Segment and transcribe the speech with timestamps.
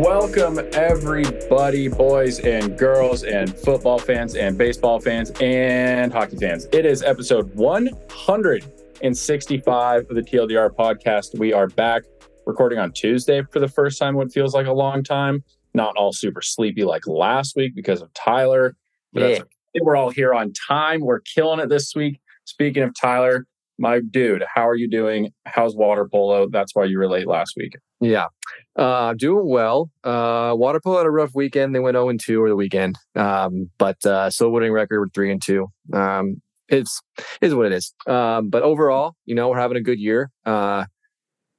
[0.00, 6.66] Welcome, everybody, boys and girls, and football fans, and baseball fans, and hockey fans.
[6.72, 11.38] It is episode 165 of the TLDR podcast.
[11.38, 12.04] We are back
[12.46, 15.44] recording on Tuesday for the first time, what feels like a long time.
[15.74, 18.76] Not all super sleepy like last week because of Tyler.
[19.12, 19.40] But yeah.
[19.82, 21.02] we're all here on time.
[21.02, 22.22] We're killing it this week.
[22.46, 23.46] Speaking of Tyler,
[23.78, 25.34] my dude, how are you doing?
[25.44, 26.48] How's water polo?
[26.48, 27.74] That's why you were late last week.
[28.00, 28.28] Yeah,
[28.76, 29.90] uh, doing well.
[30.02, 31.74] Uh, water polo had a rough weekend.
[31.74, 35.12] They went 0 and 2 over the weekend, um, but uh, still winning record with
[35.12, 35.66] 3 and 2.
[35.92, 37.02] Um, it's
[37.42, 37.92] is what it is.
[38.06, 40.30] Um, but overall, you know, we're having a good year.
[40.46, 40.86] Uh,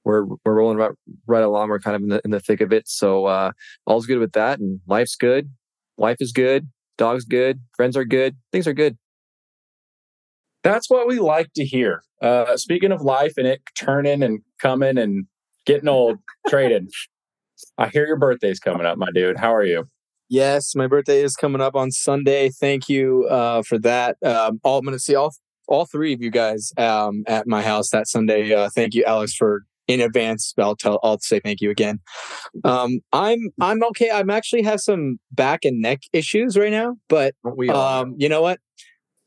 [0.03, 0.91] we're we're rolling right,
[1.27, 1.69] right along.
[1.69, 2.87] We're kind of in the in the thick of it.
[2.87, 3.51] So uh,
[3.85, 5.49] all's good with that, and life's good.
[5.97, 6.69] Life is good.
[6.97, 7.59] Dog's good.
[7.75, 8.37] Friends are good.
[8.51, 8.97] Things are good.
[10.63, 12.03] That's what we like to hear.
[12.21, 15.25] Uh, speaking of life and it turning and coming and
[15.65, 16.17] getting old,
[16.47, 16.87] trading.
[17.77, 19.37] I hear your birthday's coming up, my dude.
[19.37, 19.85] How are you?
[20.29, 22.49] Yes, my birthday is coming up on Sunday.
[22.49, 24.15] Thank you uh, for that.
[24.23, 25.33] Um, all, I'm going to see all
[25.67, 28.53] all three of you guys um, at my house that Sunday.
[28.53, 30.53] Uh, thank you, Alex, for in advance.
[30.57, 30.99] I'll tell.
[31.03, 31.99] I'll say thank you again.
[32.63, 34.09] Um, I'm I'm okay.
[34.09, 37.35] I'm actually have some back and neck issues right now, but
[37.69, 38.59] um, you know what?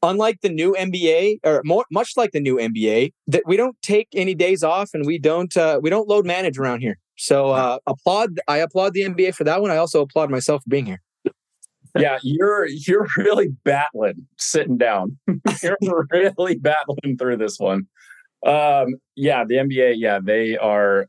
[0.04, 4.08] Unlike the new NBA or more, much like the new NBA, that we don't take
[4.14, 6.98] any days off and we don't uh, we don't load manage around here.
[7.16, 9.70] So uh, applaud I applaud the NBA for that one.
[9.70, 11.02] I also applaud myself for being here.
[11.98, 15.18] yeah, you're you're really battling sitting down.
[15.62, 17.86] you're really battling through this one.
[18.46, 21.08] Um, yeah, the NBA, yeah, they are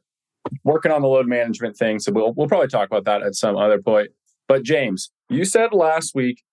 [0.63, 1.99] working on the load management thing.
[1.99, 4.09] So we'll we'll probably talk about that at some other point.
[4.47, 6.43] But James, you said last week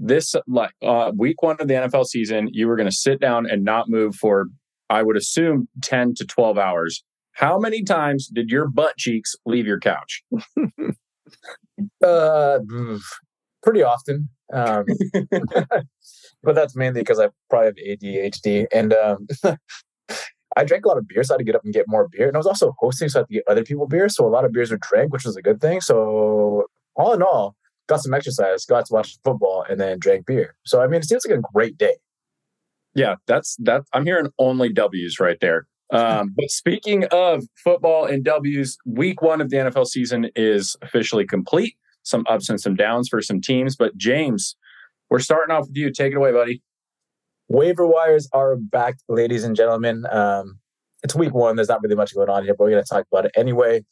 [0.00, 3.48] this like uh, week one of the NFL season, you were going to sit down
[3.48, 4.46] and not move for,
[4.88, 7.04] I would assume, 10 to 12 hours.
[7.32, 10.22] How many times did your butt cheeks leave your couch?
[12.04, 12.58] uh,
[13.62, 14.28] pretty often.
[14.52, 14.84] Um,
[16.42, 18.66] but that's mainly because I probably have ADHD.
[18.72, 19.28] And um,
[20.56, 22.08] I drank a lot of beer, so I had to get up and get more
[22.10, 22.26] beer.
[22.26, 24.08] And I was also hosting, so I had to get other people beer.
[24.08, 25.80] So a lot of beers were drank, which was a good thing.
[25.80, 26.64] So
[26.96, 27.54] all in all,
[27.90, 30.54] got some exercise, got to watch football, and then drank beer.
[30.64, 31.96] So I mean, it seems like a great day.
[32.94, 33.82] Yeah, that's that.
[33.92, 35.66] I'm hearing only W's right there.
[35.92, 41.26] Um, but speaking of football and W's, week one of the NFL season is officially
[41.26, 41.74] complete.
[42.02, 43.76] Some ups and some downs for some teams.
[43.76, 44.56] But James,
[45.10, 45.92] we're starting off with you.
[45.92, 46.62] Take it away, buddy.
[47.48, 50.04] Waiver wires are back, ladies and gentlemen.
[50.10, 50.60] Um,
[51.02, 51.56] it's week one.
[51.56, 53.84] There's not really much going on here, but we're going to talk about it anyway.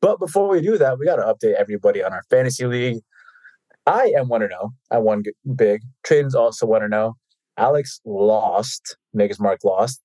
[0.00, 3.02] But before we do that, we got to update everybody on our fantasy league.
[3.86, 4.72] I am 1 0.
[4.90, 5.22] I won
[5.56, 5.82] big.
[6.06, 7.16] Tradon's also 1 0.
[7.56, 8.96] Alex lost.
[9.12, 10.00] Maker's Mark lost.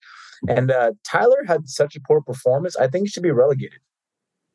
[0.47, 2.75] And uh, Tyler had such a poor performance.
[2.75, 3.79] I think he should be relegated.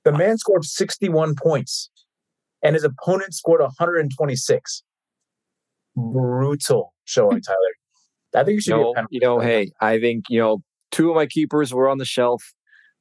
[0.04, 1.90] The man scored 61 points,
[2.62, 4.82] and his opponent scored 126.
[5.96, 7.58] Brutal showing, Tyler.
[8.34, 11.26] I think you should know, You know, hey, I think, you know, two of my
[11.26, 12.42] keepers were on the shelf.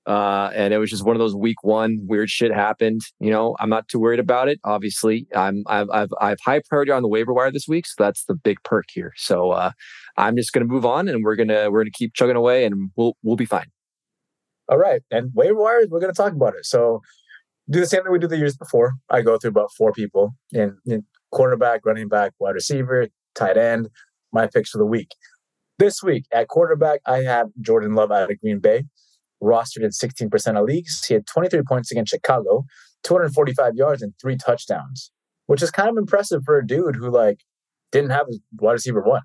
[0.07, 3.01] Uh, and it was just one of those week one weird shit happened.
[3.19, 4.59] You know, I'm not too worried about it.
[4.63, 8.25] Obviously, I'm I've I've, I've high priority on the waiver wire this week, so that's
[8.25, 9.13] the big perk here.
[9.15, 9.71] So uh,
[10.17, 12.89] I'm just going to move on, and we're gonna we're gonna keep chugging away, and
[12.95, 13.67] we'll we'll be fine.
[14.69, 16.65] All right, and waiver wires, we're to talk about it.
[16.65, 17.01] So
[17.69, 18.93] do the same thing we did the years before.
[19.09, 23.89] I go through about four people in, in quarterback, running back, wide receiver, tight end.
[24.33, 25.13] My picks for the week.
[25.77, 28.85] This week at quarterback, I have Jordan Love out of Green Bay
[29.41, 31.05] rostered in 16% of leagues.
[31.05, 32.65] He had 23 points against Chicago,
[33.03, 35.11] 245 yards and three touchdowns,
[35.47, 37.41] which is kind of impressive for a dude who like
[37.91, 39.21] didn't have his wide receiver one.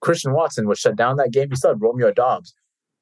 [0.00, 1.48] Christian Watson was shut down that game.
[1.50, 2.54] He still had Romeo Doubs.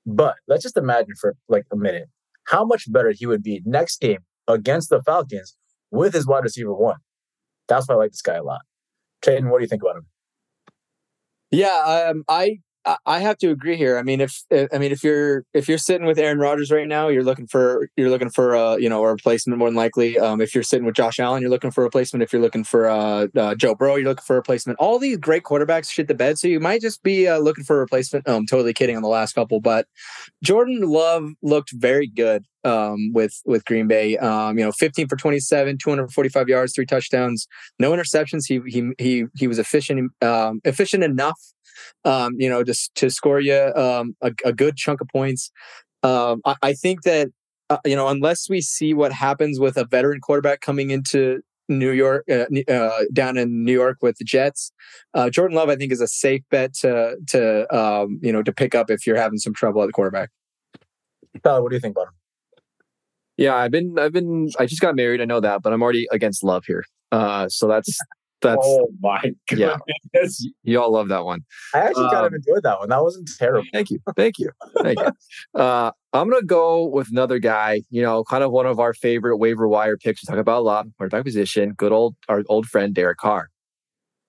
[0.07, 2.09] But let's just imagine for like a minute
[2.45, 5.57] how much better he would be next game against the Falcons
[5.91, 6.99] with his wide receiver one.
[7.69, 8.63] That's why I like this guy a lot.
[9.25, 10.07] Tradon, what do you think about him?
[11.51, 12.59] Yeah, um, I
[13.07, 13.97] I have to agree here.
[13.97, 17.09] I mean, if I mean if you're if you're sitting with Aaron Rodgers right now,
[17.09, 20.19] you're looking for you're looking for a you know a replacement more than likely.
[20.19, 22.23] Um, if you're sitting with Josh Allen, you're looking for a replacement.
[22.23, 24.79] If you're looking for uh, uh, Joe Burrow, you're looking for a replacement.
[24.79, 27.77] All these great quarterbacks shit the bed, so you might just be uh, looking for
[27.77, 28.29] a replacement.
[28.29, 29.87] I'm um, totally kidding on the last couple, but
[30.43, 34.19] Jordan Love looked very good um, with with Green Bay.
[34.19, 37.47] Um, you know, 15 for 27, 245 yards, three touchdowns,
[37.79, 38.43] no interceptions.
[38.47, 41.39] He he he he was efficient um, efficient enough
[42.05, 45.51] um, you know, just to score you um, a, a, good chunk of points.
[46.03, 47.29] Um, I, I, think that
[47.71, 51.91] uh, you know, unless we see what happens with a veteran quarterback coming into New
[51.91, 54.71] York, uh, uh, down in New York with the Jets,
[55.15, 58.53] uh, Jordan Love, I think, is a safe bet to to um, you know to
[58.53, 60.31] pick up if you're having some trouble at the quarterback.
[61.43, 62.15] Tyler, what do you think about him?
[63.37, 65.21] Yeah, I've been, I've been, I just got married.
[65.21, 66.85] I know that, but I'm already against love here.
[67.11, 67.99] Uh, so that's
[68.45, 69.21] that's oh my
[69.51, 69.77] Yeah.
[70.63, 71.41] you all love that one.
[71.75, 72.89] I actually kind of Um, enjoyed that one.
[72.89, 73.67] That wasn't terrible.
[73.73, 74.51] Thank you, thank you,
[74.83, 75.11] thank you.
[75.61, 77.83] Uh, I'm gonna go with another guy.
[77.91, 80.23] You know, kind of one of our favorite waiver wire picks.
[80.23, 80.87] We talk about a lot.
[80.99, 81.73] Quarterback position.
[81.73, 83.51] Good old our old friend Derek Carr.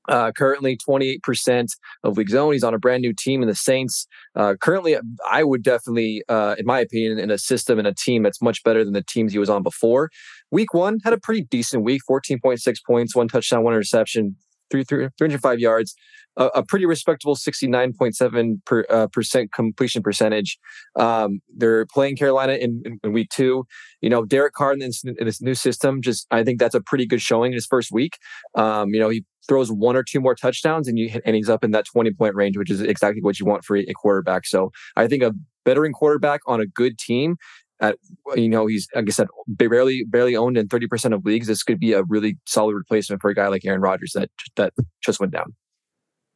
[0.07, 1.67] Uh, currently 28%
[2.03, 2.53] of league zone.
[2.53, 4.05] He's on a brand new team in the Saints.
[4.35, 4.95] Uh, currently,
[5.31, 8.63] I would definitely, uh, in my opinion, in a system and a team that's much
[8.63, 10.11] better than the teams he was on before.
[10.51, 14.35] Week one had a pretty decent week 14.6 points, one touchdown, one interception,
[14.69, 15.95] three, three, 305 yards,
[16.37, 20.57] a, a pretty respectable 69.7 per, uh, percent completion percentage.
[20.95, 23.65] Um, they're playing Carolina in, in, in week two.
[24.01, 26.81] You know, Derek Carr in this, in this new system, just I think that's a
[26.81, 28.17] pretty good showing in his first week.
[28.55, 31.63] Um, you know, he throws one or two more touchdowns and you and he's up
[31.63, 34.45] in that 20 point range, which is exactly what you want for a quarterback.
[34.45, 35.33] So I think a
[35.65, 37.37] veteran quarterback on a good team
[37.81, 37.97] at
[38.35, 41.47] you know he's like I said barely barely owned in 30% of leagues.
[41.47, 44.73] This could be a really solid replacement for a guy like Aaron Rodgers that that
[45.03, 45.53] just went down.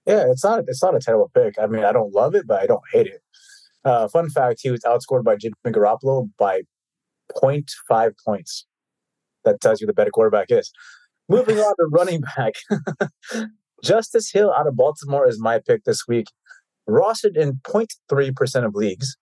[0.06, 1.56] Yeah, it's not it's not a terrible pick.
[1.60, 3.22] I mean, I don't love it, but I don't hate it.
[3.86, 6.64] Uh, fun fact: he was outscored by Jimmy Garoppolo by
[7.36, 8.66] 0.5 points.
[9.46, 10.72] That tells you the better quarterback is.
[11.30, 12.56] Moving on to running back,
[13.84, 16.28] Justice Hill out of Baltimore is my pick this week.
[16.90, 19.16] Rostered in 0.3% of leagues,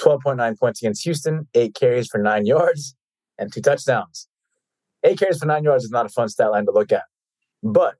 [0.00, 2.94] 12.9 points against Houston, eight carries for nine yards,
[3.38, 4.28] and two touchdowns.
[5.04, 7.04] Eight carries for nine yards is not a fun stat line to look at,
[7.62, 7.94] but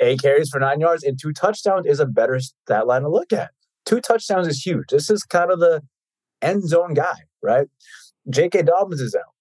[0.00, 3.32] eight carries for nine yards and two touchdowns is a better stat line to look
[3.32, 3.50] at.
[3.84, 4.86] Two touchdowns is huge.
[4.90, 5.82] This is kind of the
[6.42, 7.68] end zone guy, right?
[8.30, 8.62] J.K.
[8.62, 9.34] Dobbins is out.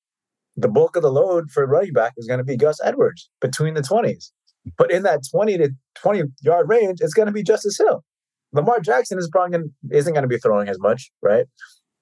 [0.55, 3.73] The bulk of the load for running back is going to be Gus Edwards between
[3.73, 4.31] the 20s.
[4.77, 8.03] But in that 20 to 20 yard range, it's going to be Justice Hill.
[8.53, 11.45] Lamar Jackson is probably gonna, isn't going to be throwing as much, right?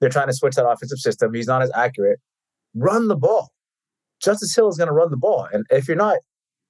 [0.00, 1.32] They're trying to switch that offensive system.
[1.32, 2.20] He's not as accurate.
[2.74, 3.52] Run the ball.
[4.22, 5.48] Justice Hill is going to run the ball.
[5.52, 6.18] And if you're not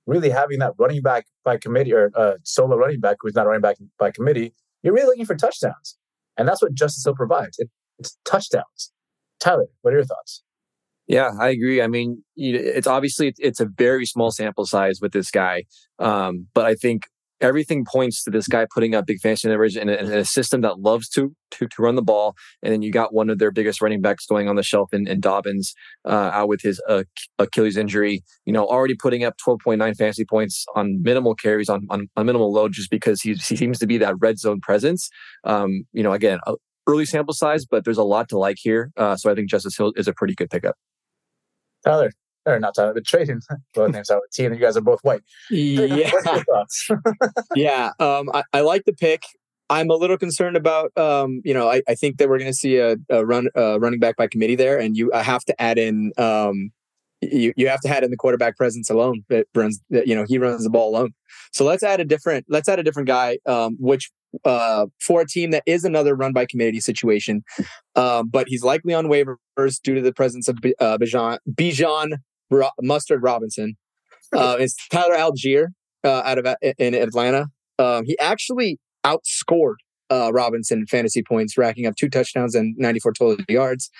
[0.06, 3.60] really having that running back by committee or uh, solo running back who's not running
[3.60, 5.96] back by committee, you're really looking for touchdowns.
[6.36, 7.58] And that's what Justice Hill provides.
[7.58, 8.92] It, it's touchdowns.
[9.40, 10.42] Tyler, what are your thoughts?
[11.06, 11.82] Yeah, I agree.
[11.82, 15.64] I mean, it's obviously it's a very small sample size with this guy,
[15.98, 17.08] um, but I think
[17.42, 20.62] everything points to this guy putting up big fantasy numbers in a, in a system
[20.62, 22.34] that loves to, to to run the ball.
[22.62, 25.06] And then you got one of their biggest running backs going on the shelf in,
[25.06, 25.74] in Dobbins
[26.04, 27.04] uh, out with his uh,
[27.38, 28.22] Achilles injury.
[28.46, 32.52] You know, already putting up 12.9 fantasy points on minimal carries on, on, on minimal
[32.52, 35.10] load, just because he he seems to be that red zone presence.
[35.44, 36.38] Um, you know, again,
[36.86, 38.92] early sample size, but there's a lot to like here.
[38.96, 40.76] Uh, so I think Justice Hill is a pretty good pickup.
[41.84, 42.12] Tyler,
[42.46, 43.40] or not but Tradon.
[43.74, 45.22] Both names out with T, and you guys are both white.
[45.50, 46.88] Yeah, What's your thoughts?
[47.54, 47.92] yeah.
[47.98, 49.22] Um, I, I like the pick.
[49.70, 52.56] I'm a little concerned about, um, you know, I, I think that we're going to
[52.56, 55.62] see a, a run uh, running back by committee there, and you I have to
[55.62, 56.70] add in, um,
[57.22, 59.24] you you have to add in the quarterback presence alone.
[59.30, 61.12] That runs, that, you know, he runs the ball alone.
[61.52, 64.10] So let's add a different, let's add a different guy, um, which
[64.44, 67.42] uh, for a team that is another run by committee situation,
[67.96, 72.18] um, but he's likely on waivers due to the presence of B- uh, Bijan Bijan
[72.52, 73.76] Ro- Mustard Robinson.
[74.34, 75.66] Uh, it's Tyler Allgeier
[76.04, 76.46] uh, out of
[76.78, 77.48] in Atlanta.
[77.78, 79.74] Um, he actually outscored
[80.10, 83.90] uh, Robinson in fantasy points, racking up two touchdowns and 94 total yards.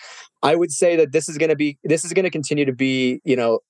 [0.43, 2.73] I would say that this is going to be this is going to continue to
[2.73, 3.61] be you know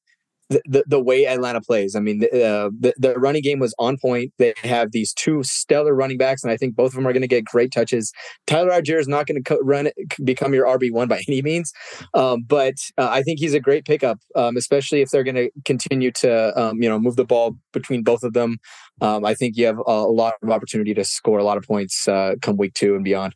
[0.65, 1.97] the, the, way Atlanta plays.
[1.97, 4.33] I mean, the, uh, the the running game was on point.
[4.39, 7.23] They have these two stellar running backs, and I think both of them are going
[7.23, 8.13] to get great touches.
[8.47, 9.91] Tyler Allgeier is not going to co- run
[10.25, 11.73] become your RB one by any means,
[12.15, 15.51] um, but uh, I think he's a great pickup, um, especially if they're going to
[15.65, 18.59] continue to um, you know move the ball between both of them.
[19.01, 21.65] Um, I think you have a, a, lot of opportunity to score a lot of
[21.65, 23.35] points uh, come week two and beyond.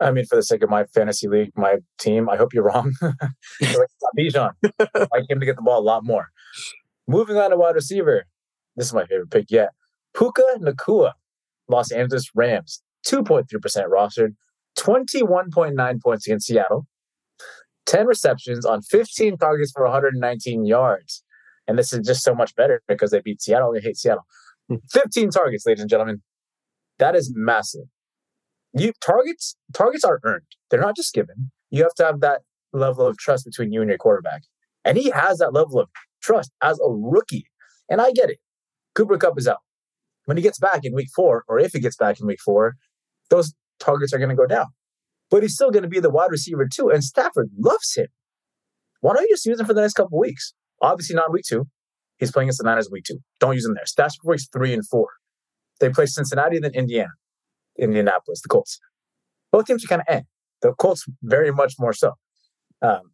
[0.00, 2.94] I mean, for the sake of my fantasy league, my team, I hope you're wrong.
[4.18, 6.28] Bijan, I like him to get the ball a lot more.
[7.06, 8.24] Moving on to wide receiver.
[8.76, 9.70] This is my favorite pick yet.
[10.16, 11.12] Puka Nacua,
[11.68, 13.44] Los Angeles Rams, 2.3%
[13.88, 14.34] rostered,
[14.78, 16.86] 21.9 points against Seattle,
[17.86, 21.24] 10 receptions on 15 targets for 119 yards.
[21.66, 23.72] And this is just so much better because they beat Seattle.
[23.72, 24.26] They hate Seattle.
[24.68, 24.76] Hmm.
[24.92, 26.22] 15 targets, ladies and gentlemen.
[26.98, 27.84] That is massive
[28.72, 30.42] you targets targets are earned.
[30.70, 31.50] They're not just given.
[31.70, 34.42] You have to have that level of trust between you and your quarterback.
[34.84, 35.88] And he has that level of
[36.22, 37.46] trust as a rookie.
[37.88, 38.38] And I get it.
[38.94, 39.58] Cooper Kupp is out.
[40.24, 42.74] When he gets back in week four, or if he gets back in week four,
[43.30, 44.66] those targets are going to go down.
[45.30, 46.90] But he's still going to be the wide receiver too.
[46.90, 48.08] And Stafford loves him.
[49.00, 50.54] Why don't you just use him for the next couple weeks?
[50.82, 51.66] Obviously not week two.
[52.18, 53.18] He's playing against the Niners week two.
[53.40, 53.86] Don't use him there.
[53.86, 55.08] Stash for weeks three and four.
[55.80, 57.10] They play Cincinnati, then Indiana.
[57.78, 58.78] Indianapolis, the Colts.
[59.52, 60.22] Both teams are kind of eh.
[60.62, 62.14] The Colts very much more so.
[62.82, 63.12] Um,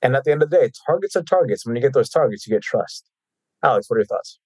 [0.00, 1.64] and at the end of the day, targets are targets.
[1.64, 3.08] When you get those targets, you get trust.
[3.62, 4.38] Alex, what are your thoughts?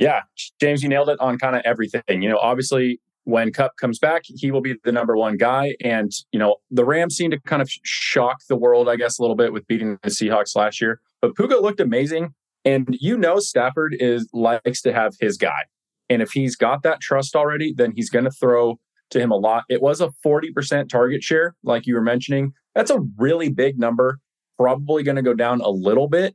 [0.00, 0.22] Yeah,
[0.60, 2.22] James, you nailed it on kind of everything.
[2.22, 5.74] You know, obviously, when Kupp comes back, he will be the number one guy.
[5.84, 9.22] And, you know, the Rams seem to kind of shock the world, I guess, a
[9.22, 11.00] little bit with beating the Seahawks last year.
[11.20, 12.34] But Puka looked amazing.
[12.64, 15.64] And you know Stafford is likes to have his guy.
[16.10, 18.78] And if he's got that trust already, then he's going to throw
[19.10, 19.64] to him a lot.
[19.68, 22.52] It was a 40% target share, like you were mentioning.
[22.74, 24.18] That's a really big number.
[24.56, 26.34] Probably going to go down a little bit.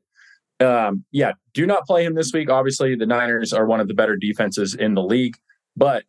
[0.59, 2.49] Um, yeah, do not play him this week.
[2.49, 5.35] Obviously, the Niners are one of the better defenses in the league.
[5.75, 6.03] But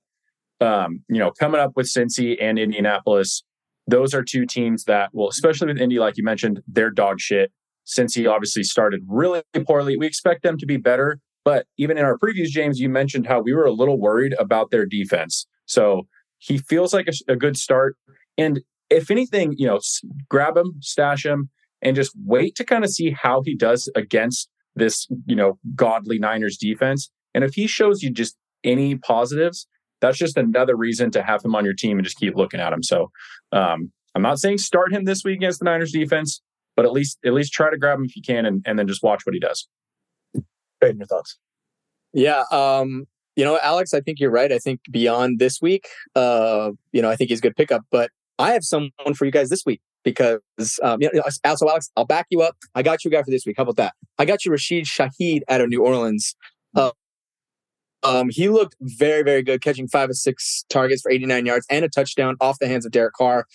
[0.61, 3.43] um, you know, coming up with Cincy and Indianapolis,
[3.87, 7.53] those are two teams that will, especially with Indy, like you mentioned, they're dog shit.
[7.87, 9.97] Cincy obviously started really poorly.
[9.97, 11.21] We expect them to be better.
[11.45, 14.71] But even in our previews, James, you mentioned how we were a little worried about
[14.71, 15.47] their defense.
[15.67, 16.07] So
[16.39, 17.97] he feels like a, a good start.
[18.39, 18.61] And
[18.91, 19.81] if anything, you know,
[20.29, 21.51] grab him, stash him,
[21.83, 26.19] and just wait to kind of see how he does against this, you know, godly
[26.19, 27.11] Niners defense.
[27.35, 29.67] And if he shows you just any positives,
[30.01, 32.73] that's just another reason to have him on your team and just keep looking at
[32.73, 32.83] him.
[32.83, 33.11] So
[33.53, 36.43] um, I'm not saying start him this week against the Niners defense,
[36.77, 38.87] but at least at least try to grab him if you can, and, and then
[38.87, 39.69] just watch what he does.
[40.81, 41.39] Great, your thoughts?
[42.13, 44.53] Yeah, um, you know, Alex, I think you're right.
[44.53, 47.83] I think beyond this week, uh, you know, I think he's a good pickup.
[47.91, 50.41] But I have someone for you guys this week because,
[50.83, 52.57] um, you know, so Alex, I'll back you up.
[52.75, 53.57] I got you a guy for this week.
[53.57, 53.95] How about that?
[54.19, 56.37] I got you Rashid Shaheed out of New Orleans.
[56.77, 56.91] Uh,
[58.05, 61.85] um, he looked very, very good, catching five or six targets for 89 yards and
[61.85, 63.47] a touchdown off the hands of Derek Carr.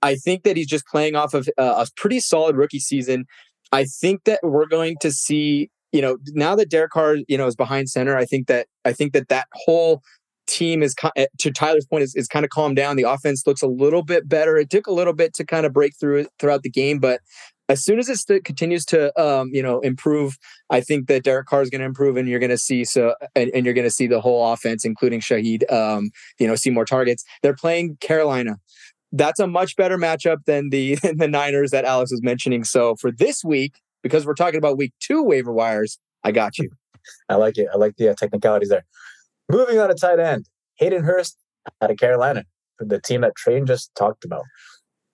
[0.00, 3.26] I think that he's just playing off of uh, a pretty solid rookie season.
[3.72, 7.46] I think that we're going to see, you know, now that Derek Carr, you know,
[7.46, 8.16] is behind center.
[8.16, 10.02] I think that I think that that whole
[10.46, 12.96] team is eh, to Tyler's point is, is kind of calmed down.
[12.96, 14.56] The offense looks a little bit better.
[14.56, 17.20] It took a little bit to kind of break through throughout the game, but
[17.70, 20.36] as soon as it st- continues to um, you know improve,
[20.70, 23.14] I think that Derek Carr is going to improve, and you're going to see so
[23.36, 26.70] and, and you're going to see the whole offense, including Shaheed, um, you know, see
[26.70, 27.24] more targets.
[27.42, 28.58] They're playing Carolina.
[29.12, 32.64] That's a much better matchup than the than the Niners that Alex was mentioning.
[32.64, 36.70] So for this week, because we're talking about week two waiver wires, I got you.
[37.28, 37.68] I like it.
[37.72, 38.84] I like the uh, technicalities there.
[39.50, 41.36] Moving on to tight end, Hayden Hurst
[41.80, 42.44] out of Carolina,
[42.78, 44.44] the team that Train just talked about.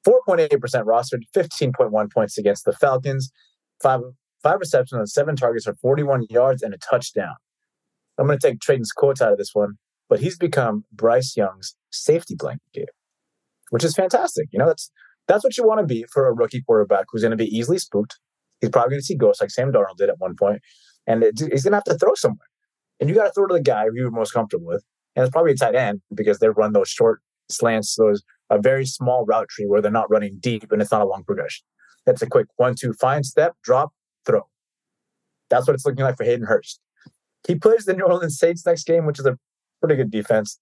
[0.07, 0.49] 4.8%
[0.85, 3.31] rostered, 15.1 points against the Falcons,
[3.83, 4.01] five,
[4.43, 7.35] five receptions on seven targets for 41 yards and a touchdown.
[8.19, 9.75] I'm going to take Tradon's quotes out of this one,
[10.09, 12.91] but he's become Bryce Young's safety blanket,
[13.71, 14.49] which is fantastic.
[14.53, 14.91] You know, that's
[15.29, 17.79] that's what you want to be for a rookie quarterback who's going to be easily
[17.79, 18.19] spooked.
[18.61, 20.63] He's probably going to see ghosts like Sam Darnold did at one point,
[21.07, 22.47] and it, he's going to have to throw somewhere.
[23.01, 24.83] And you got to throw to the guy who you're most comfortable with.
[25.15, 27.21] And it's probably a tight end because they run those short
[27.51, 31.01] slants, those a very small route tree where they're not running deep and it's not
[31.01, 31.65] a long progression.
[32.05, 33.93] That's a quick one, two, find step, drop,
[34.25, 34.43] throw.
[35.51, 36.81] That's what it's looking like for Hayden Hurst.
[37.47, 39.37] He plays the New Orleans Saints next game, which is a
[39.81, 40.59] pretty good defense.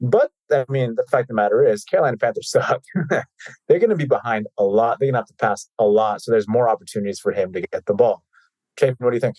[0.00, 2.82] But I mean, the fact of the matter is, Carolina Panthers suck.
[3.68, 4.98] They're going to be behind a lot.
[4.98, 6.22] They're going to have to pass a lot.
[6.22, 8.24] So there's more opportunities for him to get the ball.
[8.78, 9.36] Chapin, what do you think?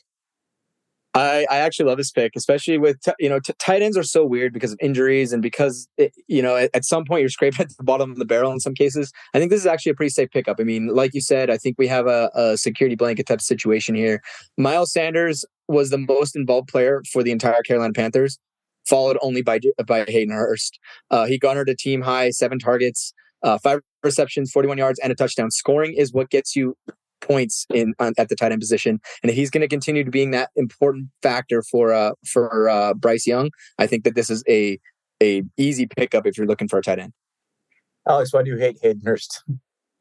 [1.16, 4.04] I, I actually love this pick, especially with t- you know t- tight ends are
[4.04, 7.30] so weird because of injuries and because it, you know at, at, some point you're
[7.30, 9.14] scraping at the bottom of the barrel in some cases.
[9.34, 10.58] I think this is actually a pretty safe pickup.
[10.60, 13.96] I mean, like you said, I think we have a, a security blanket type situation
[13.96, 14.22] here.
[14.58, 18.38] Miles Sanders was the most involved player for the entire Carolina Panthers,
[18.88, 20.80] followed only by by Hayden Hurst.
[21.12, 23.14] Uh, he garnered a team high seven targets,
[23.44, 25.52] uh, five receptions, 41 yards, and a touchdown.
[25.52, 26.76] Scoring is what gets you
[27.22, 29.00] points in at the tight end position.
[29.24, 32.94] And if he's going to continue to being that important factor for uh for uh,
[32.94, 34.80] Bryce Young, I think that this is a
[35.22, 37.14] a easy pickup if you're looking for a tight end.
[38.08, 39.44] Alex, why do you hate Hayden Hurst?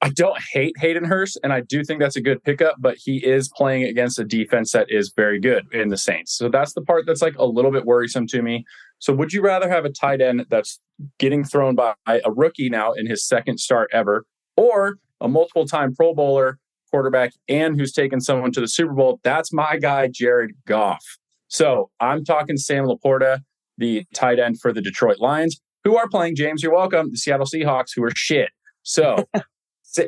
[0.05, 3.25] I don't hate Hayden Hurst, and I do think that's a good pickup, but he
[3.25, 6.37] is playing against a defense that is very good in the Saints.
[6.37, 8.67] So that's the part that's like a little bit worrisome to me.
[8.99, 10.79] So would you rather have a tight end that's
[11.19, 14.27] getting thrown by a rookie now in his second start ever,
[14.59, 16.59] or a multiple time Pro Bowler
[16.91, 19.21] quarterback and who's taken someone to the Super Bowl.
[19.25, 21.03] That's my guy, Jared Goff.
[21.49, 23.39] So I'm talking Sam LaPorta,
[23.79, 26.63] the tight end for the Detroit Lions, who are playing James.
[26.63, 27.11] You're welcome.
[27.11, 28.51] The Seattle Seahawks, who are shit.
[28.83, 29.25] So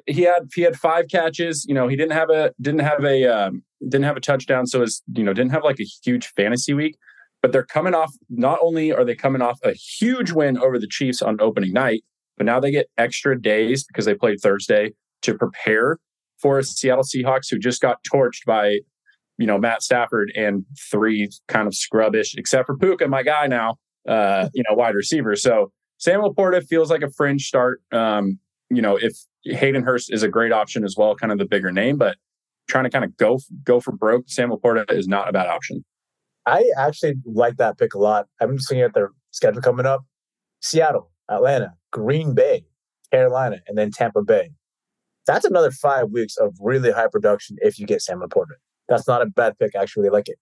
[0.06, 1.64] he had he had five catches.
[1.68, 4.66] You know, he didn't have a didn't have a um, didn't have a touchdown.
[4.66, 6.96] So his you know didn't have like a huge fantasy week.
[7.42, 8.12] But they're coming off.
[8.28, 12.02] Not only are they coming off a huge win over the Chiefs on opening night,
[12.36, 15.98] but now they get extra days because they played Thursday to prepare
[16.38, 18.80] for Seattle Seahawks who just got torched by,
[19.38, 23.76] you know, Matt Stafford and three kind of scrubbish, except for Puka, my guy now,
[24.08, 25.36] uh, you know, wide receiver.
[25.36, 27.80] So Sam LaPorta feels like a fringe start.
[27.92, 28.38] Um,
[28.70, 29.12] you know, if
[29.54, 32.16] Hayden Hurst is a great option as well, kind of the bigger name, but
[32.68, 35.84] trying to kind of go go for broke, Sam LaPorta is not a bad option.
[36.46, 38.26] I actually like that pick a lot.
[38.40, 40.04] I'm just looking at their schedule coming up:
[40.60, 42.64] Seattle, Atlanta, Green Bay,
[43.10, 44.50] Carolina, and then Tampa Bay.
[45.26, 48.54] That's another five weeks of really high production if you get Sam LaPorta.
[48.88, 49.74] That's not a bad pick.
[49.74, 50.38] I actually really like it.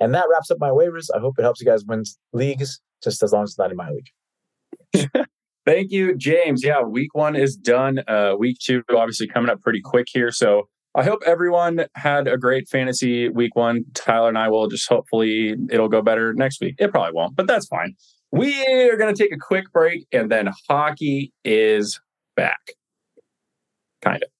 [0.00, 1.06] And that wraps up my waivers.
[1.14, 3.76] I hope it helps you guys win leagues, just as long as it's not in
[3.76, 5.16] my league.
[5.66, 6.62] Thank you, James.
[6.62, 7.98] Yeah, week one is done.
[8.06, 10.30] Uh, week two, obviously, coming up pretty quick here.
[10.30, 13.84] So I hope everyone had a great fantasy week one.
[13.92, 16.76] Tyler and I will just hopefully it'll go better next week.
[16.78, 17.96] It probably won't, but that's fine.
[18.30, 22.00] We are going to take a quick break and then hockey is
[22.36, 22.60] back.
[24.02, 24.35] Kind of.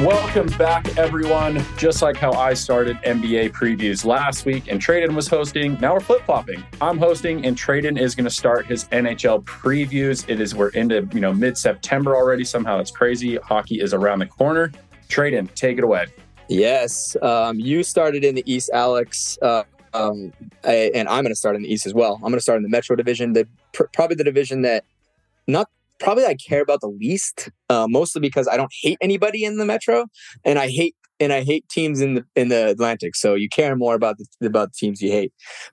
[0.00, 1.62] Welcome back, everyone.
[1.76, 6.00] Just like how I started NBA previews last week and Tradon was hosting, now we're
[6.00, 6.64] flip flopping.
[6.80, 10.26] I'm hosting, and Tradon is going to start his NHL previews.
[10.26, 12.44] It is we're into you know mid September already.
[12.44, 13.36] Somehow it's crazy.
[13.36, 14.72] Hockey is around the corner.
[15.10, 16.06] Tradon, take it away.
[16.48, 20.32] Yes, um, you started in the East, Alex, uh, um,
[20.64, 22.14] I, and I'm going to start in the East as well.
[22.14, 24.86] I'm going to start in the Metro Division, the pr- probably the division that
[25.46, 25.68] not
[26.00, 29.64] probably I care about the least, uh, mostly because I don't hate anybody in the
[29.64, 30.06] Metro,
[30.44, 33.14] and I hate and I hate teams in the in the Atlantic.
[33.14, 35.32] So you care more about the about the teams you hate.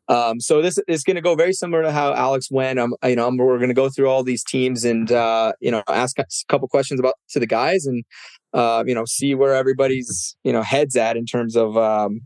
[0.09, 2.77] Um, so this is going to go very similar to how Alex went.
[2.77, 5.83] Um, you know, we're going to go through all these teams and uh, you know
[5.87, 8.03] ask a couple questions about to the guys and
[8.53, 12.21] uh, you know see where everybody's you know heads at in terms of um,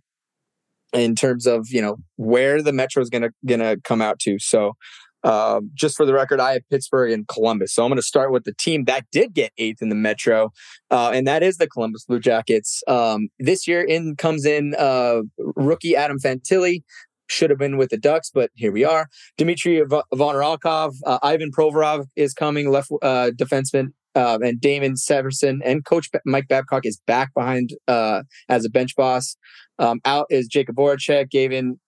[0.94, 4.20] in terms of you know where the Metro is going to going to come out
[4.20, 4.38] to.
[4.40, 4.74] So
[5.24, 7.74] um, just for the record, I have Pittsburgh and Columbus.
[7.74, 10.52] So I'm going to start with the team that did get eighth in the Metro,
[10.90, 12.84] uh, and that is the Columbus Blue Jackets.
[12.88, 15.22] Um, this year in comes in uh,
[15.56, 16.84] rookie Adam Fantilli.
[17.28, 19.08] Should have been with the Ducks, but here we are.
[19.38, 25.86] Dmitry v- uh, Ivan Provorov is coming, left uh, defenseman, uh, and Damon Severson and
[25.86, 29.38] Coach Mike Babcock is back behind uh, as a bench boss.
[29.80, 31.80] Um, out is Jakub Voracek, Gavin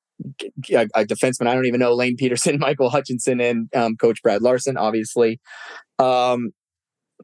[0.72, 4.42] a, a, defenseman I don't even know, Lane Pederson, Michael Hutchinson, and um, Coach Brad
[4.42, 5.40] Larsen, obviously.
[6.00, 6.52] Um,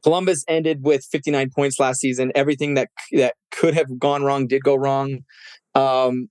[0.02, 2.32] Columbus ended with 59 points last season.
[2.34, 5.18] Everything that that could have gone wrong did go wrong.
[5.74, 6.28] Um,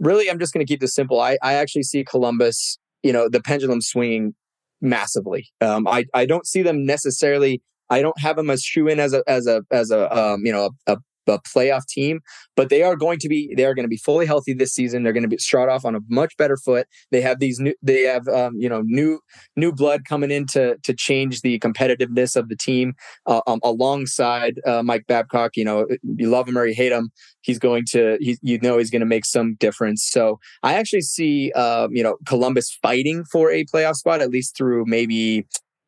[0.00, 1.20] really, I'm just going to keep this simple.
[1.20, 4.34] I, I actually see Columbus, you know, the pendulum swinging
[4.80, 5.48] massively.
[5.60, 7.62] Um, I I don't see them necessarily.
[7.90, 10.52] I don't have them as shoe in as a as a as a um, you
[10.52, 10.96] know a, a
[11.28, 12.20] a playoff team,
[12.56, 15.02] but they are going to be they are going to be fully healthy this season.
[15.02, 16.86] They're going to be start off on a much better foot.
[17.10, 19.20] They have these new they have um, you know new
[19.56, 22.94] new blood coming in to to change the competitiveness of the team
[23.26, 25.56] uh, um, alongside uh, Mike Babcock.
[25.56, 27.10] You know, you love him or you hate him,
[27.46, 30.06] he's going to he, you know he's going to make some difference.
[30.06, 34.56] So I actually see um, you know Columbus fighting for a playoff spot at least
[34.56, 35.46] through maybe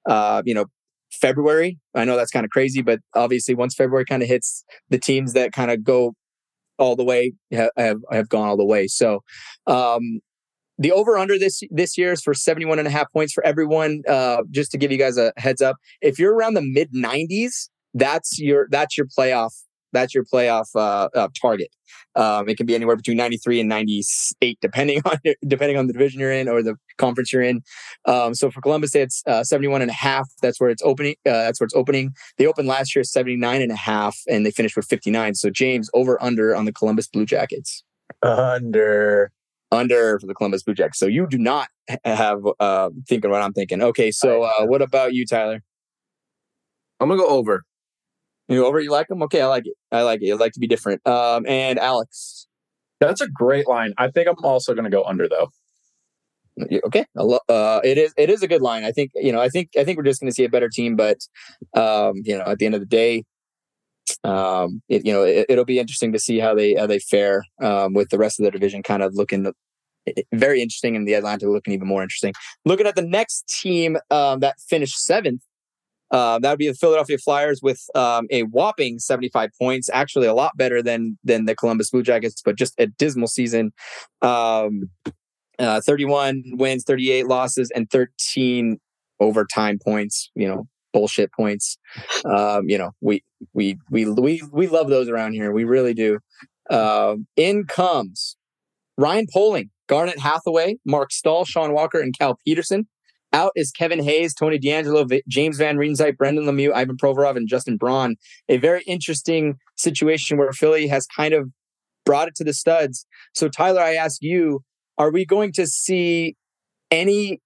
[0.08, 0.66] uh, you know
[1.20, 1.78] February.
[1.94, 5.32] I know that's kind of crazy, but obviously once February kind of hits, the teams
[5.32, 6.14] that kind of go
[6.78, 7.70] all the way have,
[8.10, 8.86] have, gone all the way.
[8.86, 9.20] So
[9.66, 10.20] um,
[10.78, 14.02] the over under this this year is for 71 and a half points for everyone.
[14.08, 17.68] Uh, just to give you guys a heads up, if you're around the mid 90s,
[17.94, 19.52] that's your that's your playoff
[19.92, 21.74] that's your playoff uh, uh, target.
[22.14, 26.20] Um, it can be anywhere between 93 and 98, depending on depending on the division
[26.20, 27.62] you're in or the conference you're in.
[28.04, 30.28] Um, so for Columbus, it's uh, 71 and a half.
[30.42, 31.16] That's where it's opening.
[31.26, 32.14] Uh, that's where it's opening.
[32.36, 35.34] They opened last year 79 and a half, and they finished with 59.
[35.34, 37.84] So James, over under on the Columbus Blue Jackets.
[38.22, 39.30] Under.
[39.70, 40.98] Under for the Columbus Blue Jackets.
[40.98, 41.68] So you do not
[42.04, 43.82] have uh, thinking what I'm thinking.
[43.82, 45.62] Okay, so uh, what about you, Tyler?
[47.00, 47.64] I'm gonna go over.
[48.48, 48.80] You over?
[48.80, 49.22] You like them?
[49.22, 49.74] Okay, I like it.
[49.92, 50.32] I like it.
[50.32, 51.06] I like to be different.
[51.06, 52.46] Um, and Alex,
[52.98, 53.92] that's a great line.
[53.98, 55.50] I think I'm also going to go under though.
[56.86, 58.12] Okay, uh, it is.
[58.16, 58.84] It is a good line.
[58.84, 59.40] I think you know.
[59.40, 59.70] I think.
[59.78, 61.18] I think we're just going to see a better team, but
[61.74, 63.24] um, you know, at the end of the day,
[64.24, 67.44] um, it, you know, it, will be interesting to see how they how they fare
[67.62, 68.82] um, with the rest of the division.
[68.82, 69.52] Kind of looking
[70.32, 72.32] very interesting, and the Atlanta looking even more interesting.
[72.64, 75.42] Looking at the next team um, that finished seventh
[76.10, 80.34] uh, that would be the Philadelphia Flyers with um, a whopping 75 points, actually a
[80.34, 83.72] lot better than than the Columbus Blue Jackets, but just a dismal season.
[84.22, 84.90] Um,
[85.58, 88.78] uh, 31 wins, 38 losses, and 13
[89.20, 90.30] overtime points.
[90.34, 91.76] You know, bullshit points.
[92.24, 95.52] Um, you know, we we we we we love those around here.
[95.52, 96.20] We really do.
[96.70, 98.36] Uh, in comes
[98.96, 102.86] Ryan Poehling, Garnet Hathaway, Marc Staal, Sean Walker, and Cal Petersen.
[103.32, 107.48] Out is Kevin Hayes, Tony DeAngelo, v- James Van Riemsdyk, Brendan Lemieux, Ivan Provorov, and
[107.48, 108.16] Justin Braun.
[108.48, 111.50] A very interesting situation where Philly has kind of
[112.06, 113.06] brought it to the studs.
[113.34, 114.60] So, Tyler, I ask you,
[114.96, 116.36] are we going to see
[116.90, 117.40] any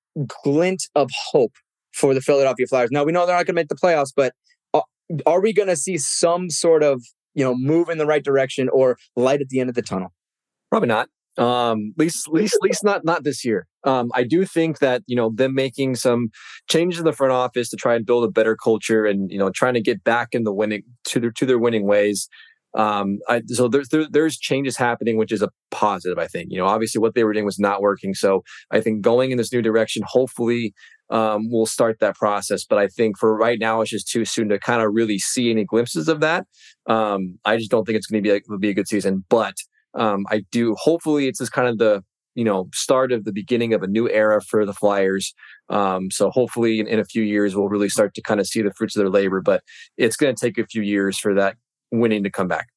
[0.44, 1.54] glint of hope
[1.92, 2.90] for the Philadelphia Flyers?
[2.92, 4.34] Now, we know they're not going to make the playoffs, but
[5.26, 7.02] are we going to see some sort of
[7.34, 10.12] you know move in the right direction or light at the end of the tunnel?
[10.70, 11.08] Probably not.
[11.38, 13.66] Um, least, least, least not not this year.
[13.84, 16.30] Um, I do think that you know them making some
[16.68, 19.50] changes in the front office to try and build a better culture and you know
[19.50, 22.28] trying to get back in the winning to their to their winning ways.
[22.74, 26.18] Um, I, so there's there, there's changes happening, which is a positive.
[26.18, 28.14] I think you know obviously what they were doing was not working.
[28.14, 30.72] So I think going in this new direction, hopefully,
[31.10, 32.64] um, we'll start that process.
[32.64, 35.50] But I think for right now, it's just too soon to kind of really see
[35.50, 36.46] any glimpses of that.
[36.86, 39.24] Um, I just don't think it's going to be a, be a good season.
[39.28, 39.54] But
[39.94, 40.74] um, I do.
[40.78, 42.02] Hopefully, it's just kind of the
[42.34, 45.34] you know start of the beginning of a new era for the Flyers.
[45.68, 48.62] Um, so hopefully, in, in, a few years, we'll really start to kind of see
[48.62, 49.40] the fruits of their labor.
[49.40, 49.62] But
[49.96, 51.56] it's going to take a few years for that
[51.90, 52.68] winning to come back.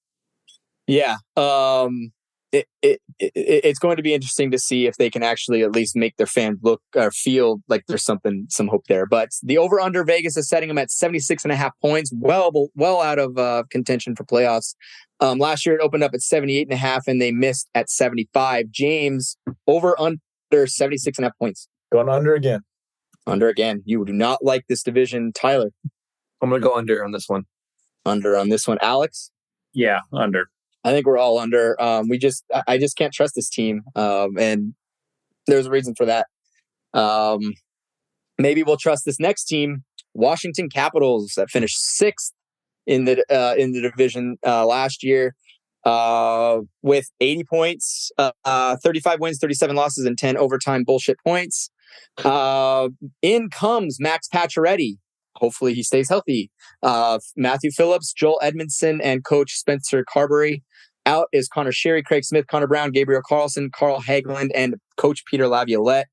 [0.87, 1.17] Yeah.
[1.35, 2.11] Um,
[2.55, 5.73] it, it, it, it's going to be interesting to see if they can actually at
[5.73, 9.05] least make their fans look or feel like there's something, some hope there.
[9.05, 12.51] But the over under Vegas is setting them at 76 and a half points, well,
[12.75, 14.75] well out of uh, contention for playoffs.
[15.19, 17.89] Um, last year it opened up at 78 and a half and they missed at
[17.89, 18.69] 75.
[18.71, 19.37] James
[19.67, 20.19] over under
[20.65, 21.67] 76 and a half points.
[21.91, 22.61] Going under again.
[23.27, 23.81] Under again.
[23.85, 25.31] You do not like this division.
[25.33, 25.71] Tyler.
[26.41, 27.43] I'm going to go under on this one.
[28.05, 28.77] Under on this one.
[28.81, 29.31] Alex?
[29.73, 30.49] Yeah, under.
[30.85, 31.81] I think we're all under.
[31.81, 33.81] Um, we just, I just can't trust this team.
[33.95, 34.75] Um, and
[35.47, 36.27] there's a reason for that.
[36.93, 37.55] Um,
[38.37, 42.31] maybe we'll trust this next team, Washington Capitals, that finished sixth
[42.85, 45.35] in the uh, in the division uh, last year
[45.85, 51.69] uh, with 80 points, uh, uh, 35 wins, 37 losses, and 10 overtime bullshit points.
[52.23, 52.89] Uh,
[53.21, 54.97] in comes Max Pacioretty.
[55.37, 56.49] Hopefully he stays healthy.
[57.35, 60.61] Matthew Phillips, Joel Edmondson, and coach Spencer Carbery.
[61.05, 65.47] Out is Conor Sheary, Craig Smith, Connor Brown, Gabriel Carlson, Carl Hagelin, and coach Peter
[65.47, 66.07] Laviolette.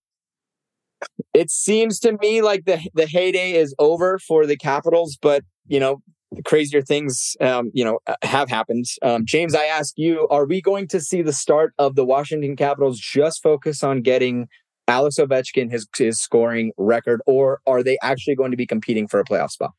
[1.34, 5.80] It seems to me like the the heyday is over for the Capitals, but you
[5.80, 6.02] know,
[6.44, 8.84] crazier things, um, you know, uh, have happened.
[9.02, 12.56] Um, James, I ask you: Are we going to see the start of the Washington
[12.56, 14.48] Capitals just focus on getting
[14.88, 19.20] Alex Ovechkin his his scoring record, or are they actually going to be competing for
[19.20, 19.72] a playoff spot?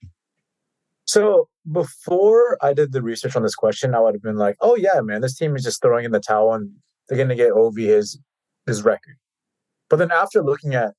[1.06, 4.76] So before I did the research on this question, I would have been like, "Oh
[4.76, 6.72] yeah, man, this team is just throwing in the towel and
[7.08, 8.20] they're going to get Ov his
[8.66, 9.18] his record."
[9.89, 10.94] But then after looking at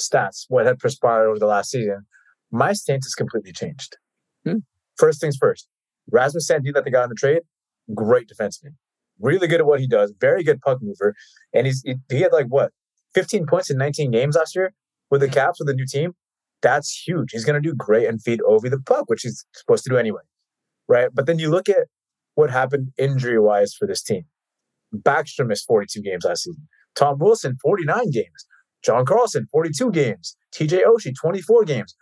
[0.00, 2.06] stats, what had transpired over the last season,
[2.50, 3.96] my stance has completely changed.
[4.44, 4.58] Hmm.
[4.96, 5.68] First things first,
[6.10, 7.42] Rasmus Sandin that they got in the trade,
[7.94, 8.74] great defenseman,
[9.20, 11.14] really good at what he does, very good puck mover,
[11.52, 12.72] and he's he, he had like what
[13.14, 14.72] 15 points in 19 games last year
[15.10, 16.14] with the Caps with the new team
[16.62, 17.30] that's huge.
[17.32, 19.96] He's going to do great and feed Ovi the puck, which he's supposed to do
[19.96, 20.22] anyway.
[20.88, 21.08] Right.
[21.12, 21.88] But then you look at
[22.34, 24.24] what happened injury wise for this team.
[24.94, 26.68] Backstrom missed 42 games last season.
[26.94, 28.46] Tom Wilson, 49 games.
[28.84, 30.36] John Carlson, 42 games.
[30.54, 31.94] TJ Oshie, 24 games.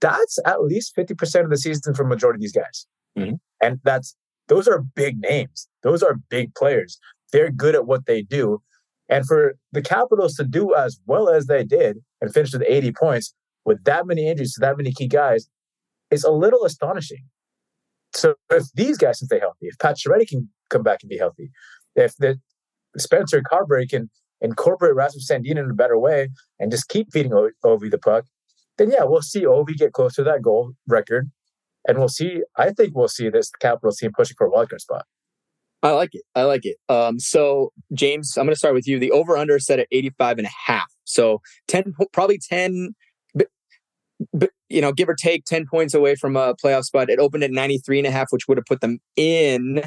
[0.00, 2.86] That's at least 50% of the season for majority of these guys.
[3.18, 3.34] Mm-hmm.
[3.60, 4.14] And that's
[4.48, 5.68] those are big names.
[5.82, 6.98] Those are big players.
[7.32, 8.62] They're good at what they do.
[9.08, 12.92] And for the Capitals to do as well as they did and finish with 80
[12.92, 13.34] points,
[13.68, 15.46] with that many injuries to that many key guys
[16.10, 17.24] is a little astonishing.
[18.14, 21.18] So if these guys can stay healthy, if Pat Pacioretty can come back and be
[21.18, 21.50] healthy,
[21.94, 22.40] if the
[22.96, 24.08] Spencer Carbery can
[24.40, 28.24] incorporate Rasmus Sandin in a better way and just keep feeding Ovi the puck,
[28.78, 31.30] then yeah, we'll see Ovi get close to that goal record.
[31.86, 35.04] And we'll see, I think we'll see this Capitals team pushing for a wildcard spot.
[35.82, 36.22] I like it.
[36.34, 36.78] I like it.
[36.88, 38.98] Um, so James, I'm going to start with you.
[38.98, 40.90] The over under set at 85 and a half.
[41.04, 43.07] So 10, probably 10 but
[44.68, 47.10] you know, give or take 10 points away from a playoff spot.
[47.10, 49.82] It opened at 93 and a half, which would have put them in,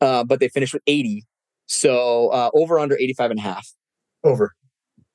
[0.00, 1.24] uh, but they finished with 80.
[1.66, 3.68] So uh, over under 85 and a half.
[4.24, 4.52] Over.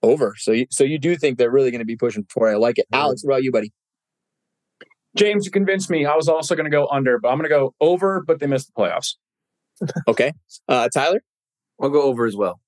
[0.01, 0.35] Over.
[0.37, 2.53] So you, so you do think they're really going to be pushing for it.
[2.53, 2.85] I like it.
[2.91, 3.71] Alex, what about you, buddy?
[5.15, 6.05] James, you convinced me.
[6.05, 8.47] I was also going to go under, but I'm going to go over, but they
[8.47, 9.15] missed the playoffs.
[10.07, 10.33] okay.
[10.67, 11.21] Uh, Tyler?
[11.81, 12.59] I'll go over as well.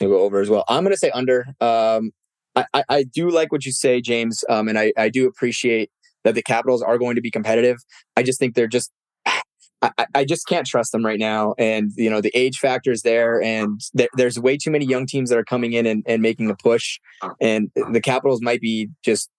[0.00, 0.64] I'll go over as well.
[0.68, 1.46] I'm going to say under.
[1.60, 2.12] Um,
[2.56, 5.90] I, I do like what you say, James, um, and I, I do appreciate
[6.24, 7.78] that the Capitals are going to be competitive.
[8.16, 8.90] I just think they're just
[9.82, 11.54] I, I, just can't trust them right now.
[11.56, 15.06] And, you know, the age factor is there and th- there's way too many young
[15.06, 17.00] teams that are coming in and, and making a push.
[17.40, 19.30] And the Capitals might be just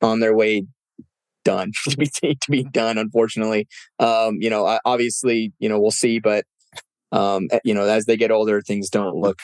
[0.00, 0.66] on their way
[1.44, 3.66] done to be, to be done, unfortunately.
[3.98, 6.44] Um, you know, obviously, you know, we'll see, but,
[7.10, 9.40] um, you know, as they get older, things don't look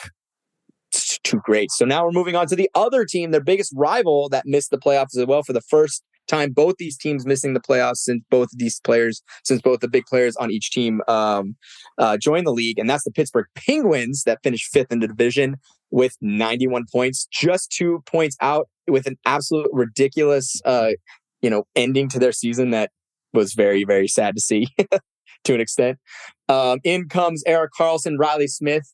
[1.25, 1.71] too great.
[1.71, 4.77] So now we're moving on to the other team, their biggest rival that missed the
[4.77, 6.51] playoffs as well for the first time.
[6.51, 10.35] Both these teams missing the playoffs since both these players, since both the big players
[10.37, 11.55] on each team um,
[11.97, 15.57] uh, joined the league, and that's the Pittsburgh Penguins that finished fifth in the division
[15.91, 20.91] with 91 points, just two points out with an absolute ridiculous, uh,
[21.41, 22.91] you know, ending to their season that
[23.33, 24.67] was very, very sad to see
[25.43, 25.97] to an extent.
[26.49, 28.91] Um, in comes Erik Karlsson, Reilly Smith,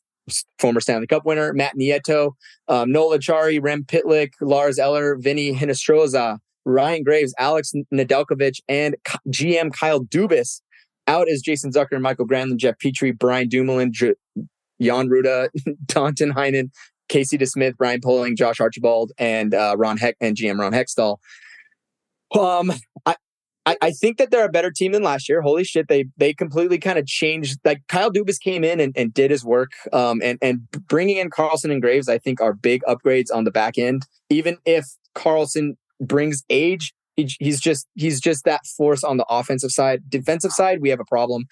[0.58, 2.32] former Stanley Cup winner, Matt Nieto,
[2.68, 8.96] um, Noel Acciari, Rem Pitlick, Lars Eller, Vinnie Hinostroza, Ryan Graves, Alex Nedeljkovic, and
[9.28, 10.60] GM Kyle Dubas.
[11.08, 14.14] Out is Jason Zucker, Mikael Granlund, Jeff Petry, Brian Dumoulin, J-
[14.80, 15.48] Jan Rutta,
[15.86, 16.70] Danton Heinen,
[17.08, 21.18] Casey DeSmith, Brian Poehling, Josh Archibald, and uh, Ron Heck and GM Ron Hextall.
[22.38, 22.72] Um,
[23.04, 23.16] I,
[23.64, 25.40] I, I think that they're a better team than last year.
[25.40, 27.58] Holy shit, they they completely kind of changed.
[27.64, 29.72] Like Kyle Dubas came in and, and did his work.
[29.92, 33.50] Um, and and bringing in Karlsson and Graves, I think are big upgrades on the
[33.50, 34.02] back end.
[34.30, 39.70] Even if Karlsson brings age, he, he's just he's just that force on the offensive
[39.70, 40.02] side.
[40.08, 41.44] Defensive side, we have a problem.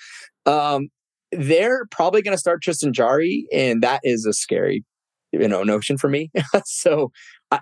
[0.47, 0.89] Um,
[1.33, 4.85] they're probably going to start Tristan Jarry, and that is a scary
[5.33, 6.31] you know notion for me.
[6.65, 7.13] so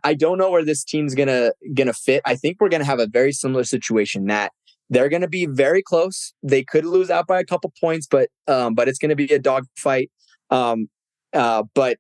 [0.04, 2.22] I, don't know where this team's gonna gonna fit.
[2.24, 4.52] I think we're gonna have a very similar situation that
[4.90, 6.34] they're gonna be very close.
[6.42, 9.38] They could lose out by a couple points, but um, but it's gonna be a
[9.38, 10.10] dogfight.
[10.50, 10.88] Um,
[11.32, 11.98] uh, but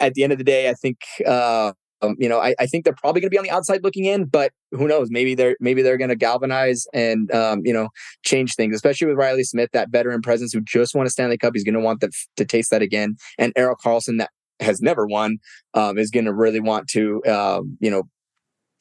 [0.00, 2.84] at the end of the day, I think uh, um, you know, I, I, think
[2.84, 5.08] they're probably going to be on the outside looking in, but who knows?
[5.10, 7.88] Maybe they're maybe they're going to galvanize and um, you know
[8.24, 11.52] change things, especially with Reilly Smith, that veteran presence who just won a Stanley Cup.
[11.54, 14.30] He's going to want the, to taste that again, and Erik Karlsson, that
[14.60, 15.38] has never won,
[15.74, 18.04] um, is going to really want to, um, you know,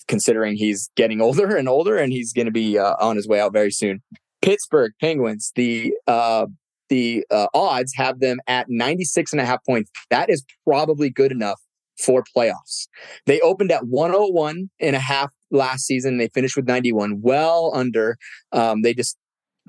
[0.07, 3.39] considering he's getting older and older, and he's going to be uh, on his way
[3.39, 4.01] out very soon.
[4.41, 6.45] Pittsburgh Penguins, the uh,
[6.89, 9.91] the uh, odds have them at 96 and a half points.
[10.09, 11.59] That is probably good enough
[12.03, 12.87] for playoffs.
[13.25, 16.17] They opened at 101 and a half last season.
[16.17, 18.17] They finished with 91, well under.
[18.51, 19.17] Um, they just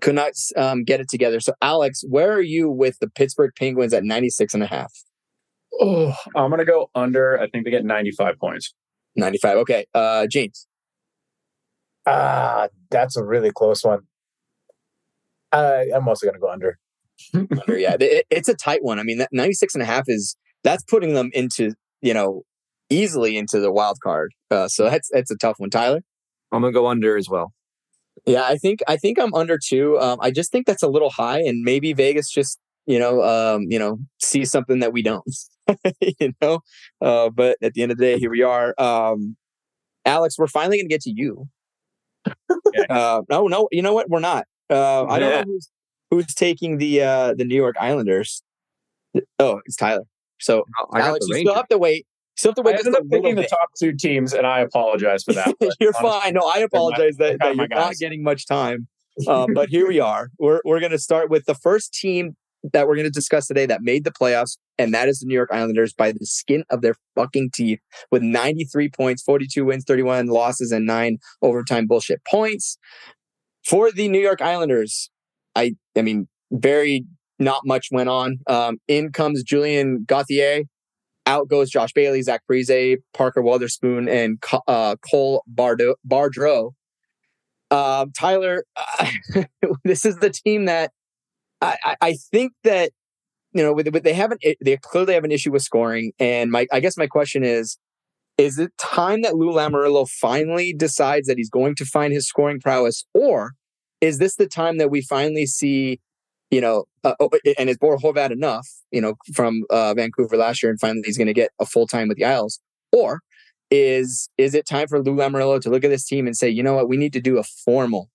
[0.01, 1.41] could not um, get it together.
[1.41, 4.93] So, Alex, where are you with the Pittsburgh Penguins at 96 and a half?
[5.81, 7.39] Oh, I'm gonna go under.
[7.41, 8.75] I think they get 95 points.
[9.17, 9.59] 95.
[9.59, 9.87] Okay.
[9.95, 10.67] Uh James.
[12.07, 14.01] Ah, uh, that's a really close one.
[15.53, 16.79] I, I'm also gonna go under.
[17.35, 17.97] under, yeah.
[18.01, 18.99] It, it's a tight one.
[18.99, 22.43] I mean, that 96 and a half is that's putting them into, you know,
[22.89, 24.33] easily into the wild card.
[24.51, 25.71] Uh, so that's that's a tough one.
[25.71, 26.01] Tyler?
[26.53, 27.53] I'm gonna go under as well.
[28.27, 29.99] Yeah, I think I think I'm under too.
[29.99, 32.59] Um, I just think that's a little high, and maybe Vegas just
[32.91, 35.25] you know um, you know see something that we don't.
[36.01, 36.61] you know.
[37.01, 38.75] Uh, but at the end of the day, here we are.
[38.79, 39.37] Um,
[40.05, 41.49] Alex, we're finally going to get to you.
[42.91, 44.11] uh, no, no, you know what?
[44.11, 44.47] We're not.
[44.69, 45.71] Uh, I don't know who's,
[46.11, 48.43] who's taking the uh, the New York Islanders.
[49.39, 50.05] Oh, it's Tyler.
[50.41, 52.07] So oh, Alex, you still have to wait.
[52.37, 52.75] Still have to wait.
[52.75, 55.55] I ended up picking the top two teams, and I apologize for that.
[55.81, 56.35] you're honestly, fine.
[56.35, 57.79] No, I apologize that, that you're guys.
[57.79, 58.89] not getting much time.
[59.29, 60.31] Um, but here we are.
[60.39, 62.37] We're we're going to start with the first team
[62.73, 65.35] that we're going to discuss today that made the playoffs, and that is the New
[65.35, 70.27] York Islanders by the skin of their fucking teeth with 93 points, 42 wins, 31
[70.27, 72.79] losses, and nine overtime bullshit points.
[73.65, 75.11] For the New York Islanders,
[75.55, 77.05] I, I mean, very
[77.39, 78.39] not much went on.
[78.47, 80.65] Um, in comes Julien Gauthier.
[81.27, 86.73] Out goes Josh Bailey, Zach Parise, Parker Wotherspoon, and uh, Cole Bardo- Bardreau.
[87.71, 89.11] Um, Tyler, uh,
[89.85, 90.91] this is the team that
[91.61, 92.93] I, I think that
[93.53, 96.97] you know they haven't they clearly have an issue with scoring, and my I guess
[96.97, 97.79] my question is.
[98.39, 102.59] Is it time that Lou Lamoriello finally decides that he's going to find his scoring
[102.59, 103.53] prowess, or
[104.01, 106.01] is this the time that we finally see,
[106.51, 110.63] you know, uh, oh, and is Bo Horvat enough, you know, from uh, Vancouver last
[110.63, 112.61] year, and finally he's going to get a full time with the Isles,
[112.93, 113.21] or
[113.71, 116.63] is is it time for Lou Lamoriello to look at this team and say, you
[116.63, 118.09] know what, we need to do a formal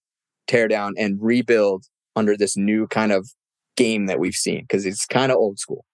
[0.47, 3.27] teardown and rebuild under this new kind of
[3.75, 5.85] game that we've seen because it's kind of old school.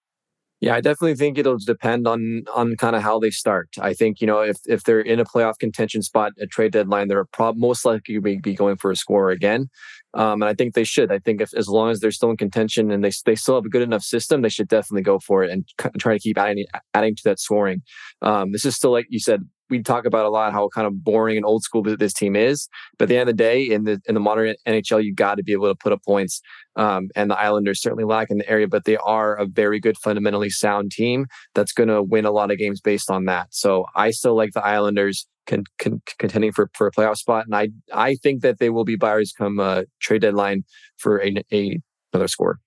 [0.62, 3.70] Yeah, I definitely think it'll depend on on kind of how they start.
[3.80, 7.08] I think you know if if they're in a playoff contention spot at trade deadline,
[7.08, 9.68] they're prob- most likely be going for a score again.
[10.14, 11.10] Um, and I think they should.
[11.10, 13.64] I think if as long as they're still in contention and they they still have
[13.64, 15.66] a good enough system, they should definitely go for it and
[15.98, 17.82] try to keep adding adding to that scoring.
[18.20, 19.48] Um, this is still like you said.
[19.72, 22.68] We talk about a lot how kind of boring and old school this team is,
[22.98, 25.36] but at the end of the day, in the in the modern NHL, you got
[25.36, 26.42] to be able to put up points.
[26.76, 29.96] Um, and the Islanders certainly lack in the area, but they are a very good,
[29.98, 33.48] fundamentally sound team that's going to win a lot of games based on that.
[33.50, 37.46] So I still like the Islanders con, con, contending for, for a playoff spot.
[37.46, 40.64] And I, I think that they will be buyers come uh, trade deadline
[40.96, 41.80] for a, a
[42.12, 42.58] another score.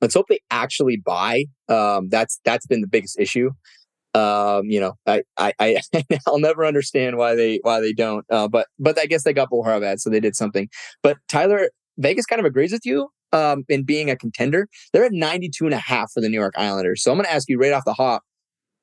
[0.00, 1.46] Let's hope they actually buy.
[1.68, 3.50] Um, that's that's been the biggest issue.
[4.14, 5.80] Um, you know, I, I, I,
[6.26, 8.24] I'll never understand why they, why they don't.
[8.30, 10.68] Uh, but, but I guess they got Bo Horvat, so they did something.
[11.02, 14.68] But Tyler, Vegas kind of agrees with you um, in being a contender.
[14.92, 17.02] They're at 92 and a half for the New York Islanders.
[17.02, 18.22] So I'm going to ask you right off the hop.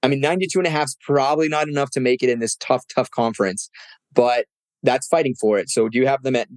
[0.03, 2.55] I mean, 92 and a half is probably not enough to make it in this
[2.55, 3.69] tough, tough conference,
[4.13, 4.45] but
[4.83, 5.69] that's fighting for it.
[5.69, 6.47] So do you have them at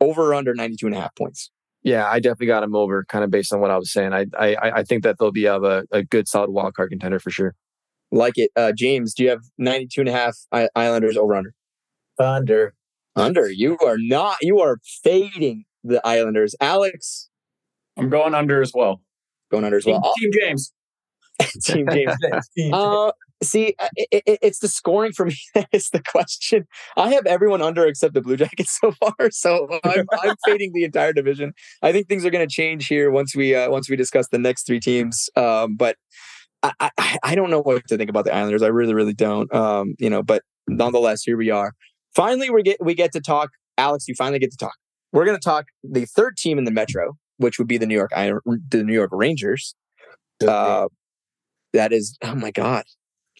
[0.00, 1.50] over or under 92 and a half points?
[1.82, 4.14] Yeah, I definitely got them over kind of based on what I was saying.
[4.14, 7.18] I I, I think that they'll be of a, a good solid wild card contender
[7.18, 7.54] for sure.
[8.14, 8.50] Like it.
[8.54, 10.36] Uh, James, do you have 92 and a half
[10.76, 11.52] Islanders over under?
[12.18, 12.74] Under.
[13.16, 13.50] Under.
[13.50, 16.54] You are not, you are fading the Islanders.
[16.60, 17.28] Alex?
[17.96, 19.02] I'm going under as well.
[19.50, 20.00] Going under as well.
[20.00, 20.72] Team, Team James.
[21.64, 22.14] Team James.
[22.72, 23.10] uh,
[23.42, 26.68] see, uh, it, it, it's the scoring for me that is the question.
[26.96, 30.84] I have everyone under except the Blue Jackets so far, so I'm, I'm fading the
[30.84, 31.52] entire division.
[31.82, 34.38] I think things are going to change here once we uh, once we discuss the
[34.38, 35.28] next three teams.
[35.36, 35.96] Um, but
[36.80, 38.62] I, I, I don't know what to think about the Islanders.
[38.62, 39.52] I really really don't.
[39.54, 41.72] Um, you know, but nonetheless, here we are.
[42.14, 43.50] Finally, we get we get to talk.
[43.76, 44.74] Alex, you finally get to talk.
[45.12, 47.94] We're going to talk the third team in the Metro, which would be the New
[47.94, 49.74] York the New York Rangers.
[50.46, 50.88] Uh,
[51.72, 52.84] that is, oh my god,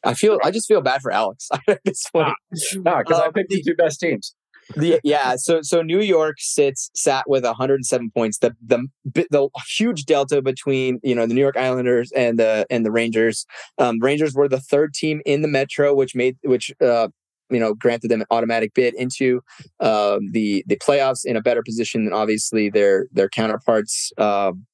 [0.04, 2.34] I feel I just feel bad for Alex at this point.
[2.74, 4.34] No, because I picked the two best teams.
[4.76, 8.38] The, yeah, so so New York sits sat with 107 points.
[8.38, 12.84] The the the huge delta between you know the New York Islanders and the and
[12.84, 13.46] the Rangers.
[13.78, 17.08] Um, Rangers were the third team in the Metro, which made which uh,
[17.50, 19.42] you know granted them an automatic bid into
[19.80, 24.66] uh, the the playoffs in a better position than obviously their their counterparts um,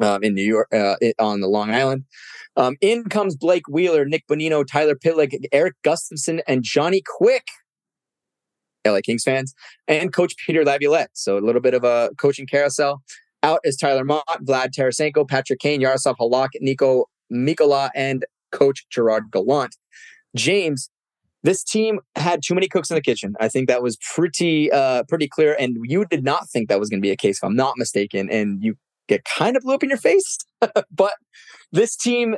[0.00, 2.04] um, in New York uh, on the Long Island.
[2.56, 7.46] Um, in comes Blake Wheeler, Nick Bonino, Tyler Pitlick, Erik Gustafsson, and Johnny Quick.
[8.86, 9.54] LA Kings fans
[9.88, 11.10] and Coach Peter Laviolette.
[11.14, 13.02] So a little bit of a coaching carousel.
[13.42, 19.24] Out is Tyler Motte, Vlad Tarasenko, Patrick Kane, Yaroslav Halak, Niko Mikkola, and Coach Gerard
[19.30, 19.76] Gallant.
[20.34, 20.88] James,
[21.42, 23.34] this team had too many cooks in the kitchen.
[23.38, 25.54] I think that was pretty uh, pretty clear.
[25.58, 27.74] And you did not think that was going to be a case, if I'm not
[27.76, 28.30] mistaken.
[28.30, 28.76] And you
[29.08, 30.38] get kind of blew up in your face.
[30.90, 31.12] but
[31.70, 32.36] this team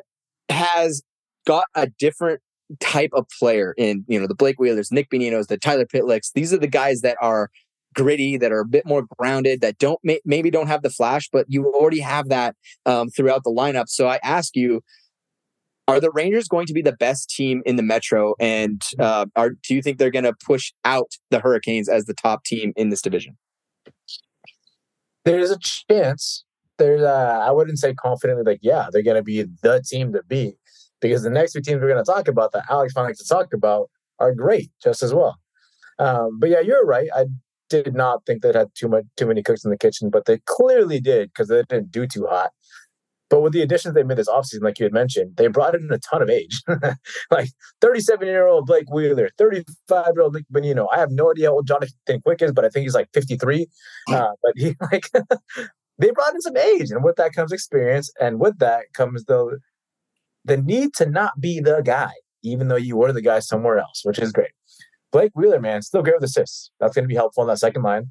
[0.48, 1.02] has
[1.46, 2.40] got a different
[2.81, 6.33] type of player in, you know, the Blake Wheelers, Nick Boninos, the Tyler Pitlicks.
[6.33, 7.50] These are the guys that are
[7.94, 11.46] gritty, that are a bit more grounded, that don't maybe don't have the flash, but
[11.48, 13.88] you already have that um, throughout the lineup.
[13.88, 14.83] So I ask you,
[15.88, 18.35] are the Rangers going to be the best team in the Metro?
[18.40, 22.14] And uh, are do you think they're going to push out the Hurricanes as the
[22.14, 23.37] top team in this division?
[25.24, 26.44] There's a chance.
[26.79, 30.22] There's, uh, I wouldn't say confidently like, yeah, they're going to be the team to
[30.29, 30.57] beat
[31.00, 33.28] because the next two teams we're going to talk about that Alex finally likes to
[33.28, 35.38] talk about are great just as well.
[35.98, 37.09] Um, but yeah, you're right.
[37.14, 37.26] I
[37.68, 40.38] did not think they had too much too many cooks in the kitchen, but they
[40.46, 42.50] clearly did because they didn't do too hot.
[43.28, 45.88] But with the additions they made this offseason, like you had mentioned, they brought in
[45.90, 46.62] a ton of age.
[47.30, 47.48] like
[47.80, 50.87] 37 year old Blake Wheeler, 35 year old Nick Bonino.
[50.92, 53.66] I have no idea how old Jonathan Quick is, but I think he's like 53.
[54.09, 55.11] Uh, but he like
[55.98, 59.59] they brought in some age, and with that comes experience, and with that comes the
[60.46, 64.02] the need to not be the guy, even though you were the guy somewhere else,
[64.04, 64.52] which is great.
[65.12, 66.70] Blake Wheeler, man, still great with assists.
[66.80, 68.09] That's going to be helpful in that second line.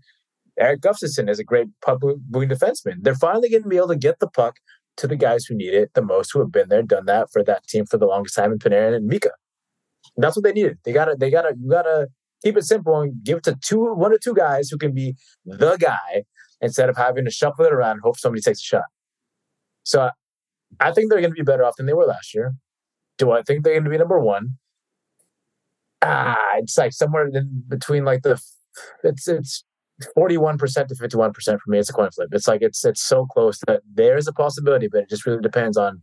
[0.60, 2.98] Erik Gustafsson is a great public defenseman.
[3.02, 4.58] They're finally going to be able to get the puck
[4.98, 7.44] to the guys who need it the most, who have been there, done that for
[7.44, 9.32] that team for the longest time in Panarin and Mika.
[10.18, 10.78] That's what they needed.
[10.86, 12.08] They gotta, they gotta, you gotta
[12.44, 15.16] keep it simple and give it to two, one or two guys who can be
[15.46, 16.24] the guy
[16.62, 18.84] instead of having to shuffle it around and hope somebody takes a shot.
[19.84, 20.10] So
[20.80, 22.56] I think they're going to be better off than they were last year.
[23.18, 24.58] Do I think they're going to be number one?
[26.02, 28.40] Ah, it's like somewhere in between like the
[29.04, 29.64] it's it's
[30.18, 31.80] 41% to 51% for me.
[31.80, 32.30] It's a coin flip.
[32.32, 35.78] It's like it's it's so close that there's a possibility, but it just really depends
[35.78, 36.02] on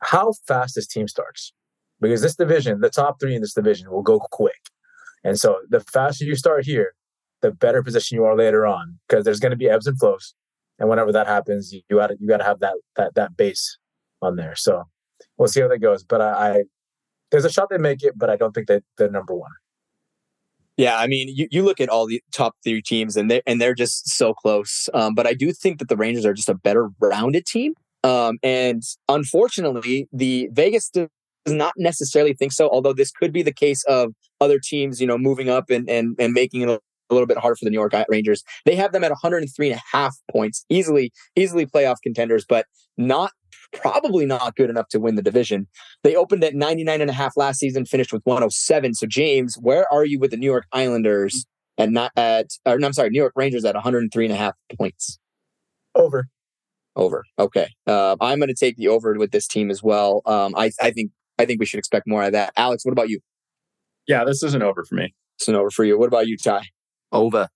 [0.00, 1.52] how fast this team starts.
[2.00, 4.60] Because this division, the top three in this division will go quick.
[5.22, 6.94] And so the faster you start here,
[7.40, 8.98] the better position you are later on.
[9.08, 10.34] Because there's going to be ebbs and flows.
[10.78, 13.78] And whenever that happens, you, you gotta you gotta have that that that base
[14.22, 14.54] on there.
[14.56, 14.84] So
[15.38, 16.02] we'll see how that goes.
[16.02, 16.62] But I, I
[17.30, 19.50] there's a shot they make it, but I don't think that they're number one.
[20.76, 23.60] Yeah, I mean, you, you look at all the top three teams, and they and
[23.60, 24.88] they're just so close.
[24.92, 27.74] Um, but I do think that the Rangers are just a better rounded team.
[28.02, 31.08] Um, and unfortunately, the Vegas does
[31.46, 32.68] not necessarily think so.
[32.68, 36.16] Although this could be the case of other teams, you know, moving up and and
[36.18, 36.80] and making it
[37.14, 38.42] a little bit harder for the New York Rangers.
[38.64, 43.32] They have them at 103 and a half points, easily easily playoff contenders, but not
[43.72, 45.66] probably not good enough to win the division.
[46.02, 48.94] They opened at 99 and a half last season, finished with 107.
[48.94, 51.46] So James, where are you with the New York Islanders
[51.78, 54.54] at not at or no, I'm sorry, New York Rangers at 103 and a half
[54.78, 55.18] points?
[55.94, 56.28] Over.
[56.96, 57.24] Over.
[57.38, 57.68] Okay.
[57.86, 60.22] Uh, I'm going to take the over with this team as well.
[60.26, 62.52] Um, I, I think I think we should expect more of that.
[62.56, 63.20] Alex, what about you?
[64.06, 65.14] Yeah, this isn't over for me.
[65.38, 65.98] It's an over for you.
[65.98, 66.66] What about you, Ty?
[67.14, 67.48] Over.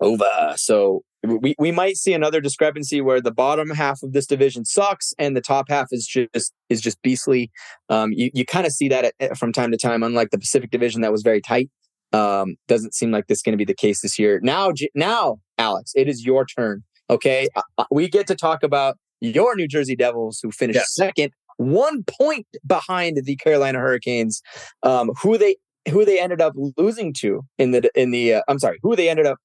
[0.00, 0.54] Over.
[0.56, 5.12] So we, we might see another discrepancy where the bottom half of this division sucks
[5.18, 7.50] and the top half is just is just beastly.
[7.88, 10.02] Um, you you kind of see that at, from time to time.
[10.02, 11.70] Unlike the Pacific Division that was very tight,
[12.12, 14.40] um, doesn't seem like this is going to be the case this year.
[14.42, 16.82] Now, now, Alex, it is your turn.
[17.08, 20.94] Okay, uh, uh, we get to talk about your New Jersey Devils, who finished yes.
[20.94, 24.42] second, one point behind the Carolina Hurricanes,
[24.82, 25.56] um, who they
[25.90, 29.08] who they ended up losing to in the in the uh, I'm sorry, who they
[29.08, 29.38] ended up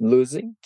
[0.00, 0.56] losing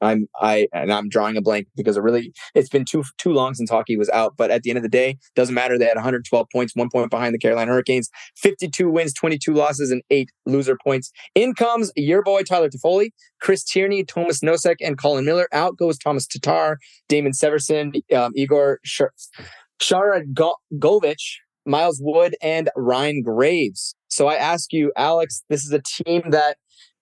[0.00, 3.54] I'm I and I'm drawing a blank because it really it's been too too long
[3.54, 4.34] since hockey was out.
[4.36, 5.78] But at the end of the day, doesn't matter.
[5.78, 10.02] They had 112 points, one point behind the Carolina Hurricanes, 52 wins, 22 losses, and
[10.10, 11.10] eight loser points.
[11.34, 15.48] In comes your boy Tyler Toffoli, Chris Tierney, Thomas Nosek, and Colin Miller.
[15.52, 16.78] Out goes Thomas Tatar,
[17.08, 18.80] Damon Severson, um, Igor
[19.80, 23.94] Sharangovich, Miles Wood, and Ryan Graves.
[24.08, 26.56] So I ask you, Alex, this is a team that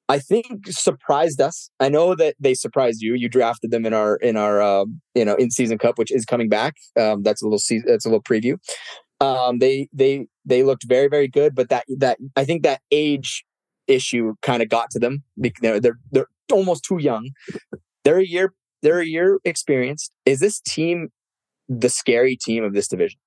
[0.08, 1.70] I think surprised us.
[1.80, 3.14] I know that they surprised you.
[3.14, 4.84] You drafted them in our in our uh,
[5.14, 6.74] you know in season cup, which is coming back.
[6.98, 8.56] Um, that's a little se- that's a little preview.
[9.20, 13.44] Um, they they they looked very very good, but that that I think that age
[13.86, 15.22] issue kind of got to them.
[15.36, 17.30] They're, they're they're almost too young.
[18.04, 18.52] They're a year
[18.82, 20.12] they're a year experienced.
[20.26, 21.08] Is this team
[21.68, 23.18] the scary team of this division?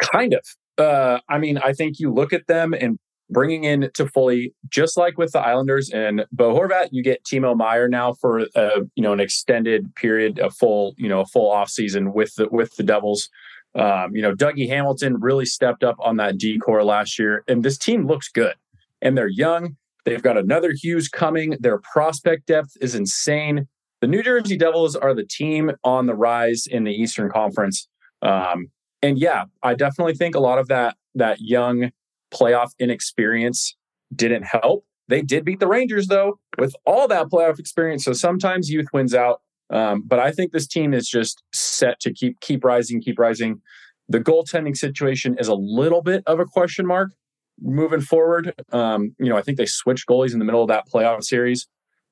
[0.00, 0.44] Kind of.
[0.78, 2.98] Uh, I mean, I think you look at them and
[3.30, 7.88] bringing in Toffoli, just like with the Islanders and Bo Horvat, you get Timo Meier
[7.88, 11.50] now for a, uh, you know an extended period, a full you know a full
[11.50, 13.28] off season with the with the Devils.
[13.74, 17.76] Um, you know, Dougie Hamilton really stepped up on that D-core last year, and this
[17.76, 18.54] team looks good.
[19.02, 19.76] And they're young.
[20.06, 21.58] They've got another Hughes coming.
[21.60, 23.68] Their prospect depth is insane.
[24.00, 27.86] The New Jersey Devils are the team on the rise in the Eastern Conference.
[28.22, 28.68] Um,
[29.02, 31.90] and yeah, I definitely think a lot of that that young
[32.32, 33.76] playoff inexperience
[34.14, 34.84] didn't help.
[35.08, 38.04] They did beat the Rangers though with all that playoff experience.
[38.04, 39.40] So sometimes youth wins out.
[39.70, 43.60] Um, but I think this team is just set to keep keep rising, keep rising.
[44.08, 47.12] The goaltending situation is a little bit of a question mark
[47.60, 48.54] moving forward.
[48.72, 51.66] Um, you know, I think they switched goalies in the middle of that playoff series.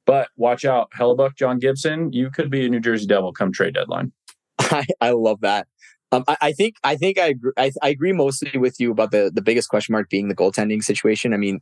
[0.06, 3.74] But watch out, Hellebuyck, John Gibson, you could be a New Jersey Devil come trade
[3.74, 4.12] deadline.
[4.58, 5.66] I, I love that.
[6.14, 9.10] Um, I, I, think I think I agree, I, I, agree mostly with you about
[9.10, 11.34] the the biggest question mark being the goaltending situation.
[11.34, 11.60] I mean,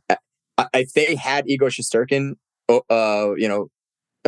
[0.73, 2.33] if they had Igor Shesterkin,
[2.69, 3.67] uh, you know,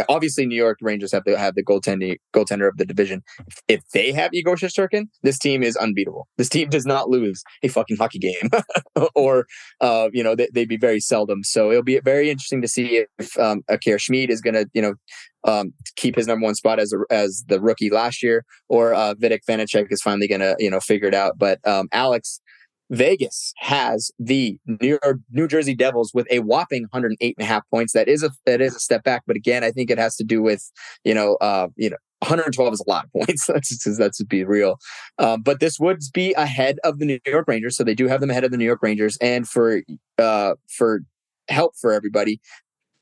[0.10, 3.24] obviously New York Rangers have to have the goaltending goaltender of the division.
[3.68, 6.28] If they have Igor Shesterkin, this team is unbeatable.
[6.38, 8.50] This team does not lose a fucking hockey game,
[9.16, 9.46] or
[9.82, 11.44] uh, you know they, would be very seldom.
[11.44, 14.82] So it'll be very interesting to see if um, Akira Schmid is going to you
[14.82, 14.96] know
[15.46, 19.14] um, keep his number one spot as a, as the rookie last year, or uh,
[19.16, 21.38] Vitek Vanecek is finally going to you know figure it out.
[21.38, 22.42] But um, Alex,
[22.90, 27.64] Vegas has the New York, New Jersey Devils with a whopping 108 and a half
[27.70, 27.94] points.
[27.94, 30.24] That is a that is a step back, but again, I think it has to
[30.24, 30.72] do with
[31.04, 33.46] you know uh, you know 112 is a lot of points.
[33.48, 34.78] that's just, that's to be real.
[35.18, 38.22] Um, but this would be ahead of the New York Rangers, so they do have
[38.22, 39.18] them ahead of the New York Rangers.
[39.22, 39.82] And for
[40.18, 41.02] uh, for
[41.48, 42.40] help for everybody,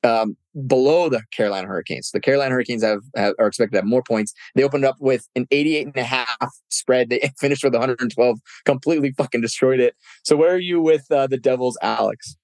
[0.04, 0.36] um,
[0.68, 2.12] below the Carolina Hurricanes.
[2.12, 4.34] The Carolina Hurricanes have, have, are expected to have more points.
[4.56, 7.10] They opened up with an 88 and a half spread.
[7.10, 9.96] They finished with 112, completely fucking destroyed it.
[10.24, 12.38] So where are you with uh, the Devils, Alex?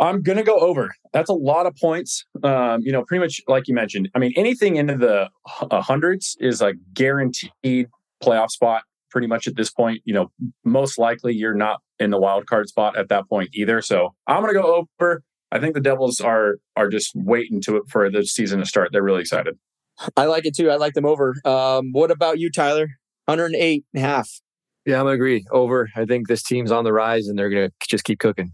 [0.00, 0.94] I'm gonna go over.
[1.12, 2.24] That's a lot of points.
[2.44, 4.08] Um, you know, pretty much like you mentioned.
[4.14, 5.28] I mean, anything into the
[5.60, 7.88] uh, hundreds is a guaranteed
[8.22, 8.82] playoff spot.
[9.10, 10.30] Pretty much at this point, you know,
[10.64, 13.82] most likely you're not in the wild card spot at that point either.
[13.82, 15.22] So I'm gonna go over.
[15.50, 18.90] I think the Devils are are just waiting to for the season to start.
[18.92, 19.58] They're really excited.
[20.16, 20.70] I like it too.
[20.70, 21.34] I like them over.
[21.44, 22.88] Um, what about you, Tyler?
[23.24, 24.30] 108 and a half.
[24.86, 25.44] Yeah, I'm gonna agree.
[25.50, 25.88] Over.
[25.96, 28.52] I think this team's on the rise and they're gonna just keep cooking.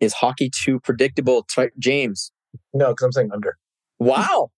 [0.00, 1.46] Is hockey too predictable,
[1.78, 2.32] James?
[2.72, 3.56] No, because I'm saying under.
[3.98, 4.50] Wow.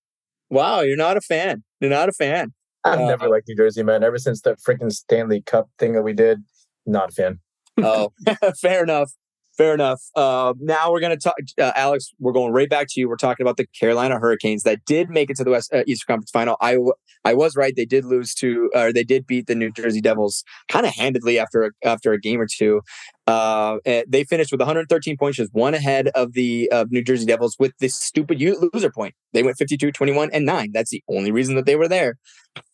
[0.50, 1.64] wow, you're not a fan.
[1.80, 2.52] You're not a fan.
[2.84, 4.04] I've uh, never liked New Jersey, man.
[4.04, 6.44] Ever since that freaking Stanley Cup thing that we did,
[6.86, 7.40] not a fan.
[7.78, 8.12] oh,
[8.60, 9.12] fair enough.
[9.56, 10.00] Fair enough.
[10.16, 12.10] Uh, now we're going to talk, uh, Alex.
[12.18, 13.08] We're going right back to you.
[13.08, 16.14] We're talking about the Carolina Hurricanes that did make it to the West uh, Eastern
[16.14, 16.56] Conference Final.
[16.60, 16.94] I, w-
[17.24, 17.74] I was right.
[17.76, 21.38] They did lose to, or they did beat the New Jersey Devils kind of handedly
[21.38, 22.80] after a, after a game or two.
[23.26, 27.72] Uh, they finished with 113 points, just one ahead of the New Jersey Devils with
[27.78, 29.14] this stupid loser point.
[29.32, 30.70] They went 52, 21, and nine.
[30.72, 32.16] That's the only reason that they were there.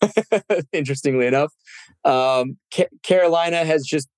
[0.72, 1.52] Interestingly enough,
[2.04, 4.08] um, Ca- Carolina has just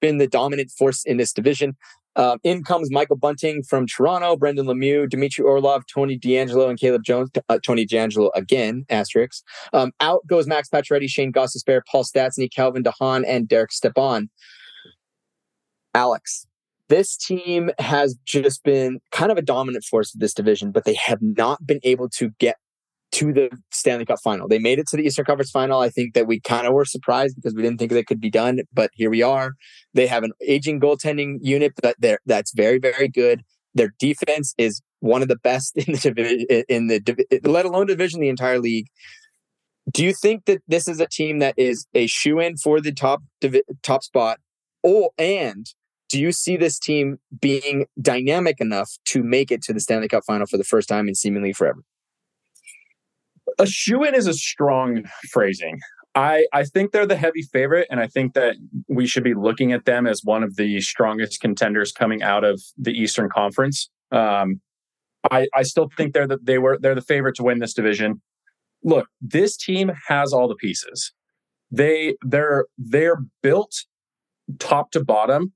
[0.00, 1.76] been the dominant force in this division.
[2.16, 7.04] Um, in comes Michael Bunting from Toronto, Brendan Lemieux, Dmitry Orlov, Tony DeAngelo, and Caleb
[7.04, 7.30] Jones.
[7.48, 9.44] Uh, Tony DeAngelo again, asterisk.
[9.72, 14.30] Um, out goes Max Pacioretty, Shane Gostisbehere, Paul Stastny, Calvin DeHaan, and Derek Stepan.
[15.94, 16.46] Alex,
[16.88, 20.94] this team has just been kind of a dominant force of this division, but they
[20.94, 22.56] have not been able to get
[23.12, 24.48] to the Stanley Cup final.
[24.48, 25.80] They made it to the Eastern Conference final.
[25.80, 28.30] I think that we kind of were surprised because we didn't think that could be
[28.30, 29.52] done, but here we are.
[29.94, 33.42] They have an aging goaltending unit that that's very, very good.
[33.74, 38.20] Their defense is one of the best in the division, in the let alone division,
[38.20, 38.86] the entire league.
[39.90, 42.92] Do you think that this is a team that is a shoe in for the
[42.92, 43.22] top
[43.82, 44.38] top spot?
[44.84, 45.66] Oh, and
[46.08, 50.24] do you see this team being dynamic enough to make it to the Stanley Cup
[50.26, 51.82] final for the first time in seemingly forever?
[53.58, 55.78] A shoe in is a strong phrasing.
[56.14, 58.56] I, I think they're the heavy favorite, and I think that
[58.88, 62.60] we should be looking at them as one of the strongest contenders coming out of
[62.76, 63.88] the Eastern Conference.
[64.10, 64.60] Um,
[65.30, 68.20] I, I still think they're the, they were they're the favorite to win this division.
[68.82, 71.12] Look, this team has all the pieces.
[71.70, 73.84] They they're they're built
[74.58, 75.52] top to bottom.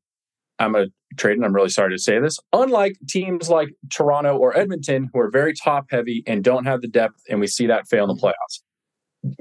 [0.63, 0.87] I'm a
[1.17, 5.31] Tradon, I'm really sorry to say this, unlike teams like Toronto or Edmonton, who are
[5.31, 8.21] very top heavy and don't have the depth, and we see that fail in the
[8.21, 8.63] playoffs.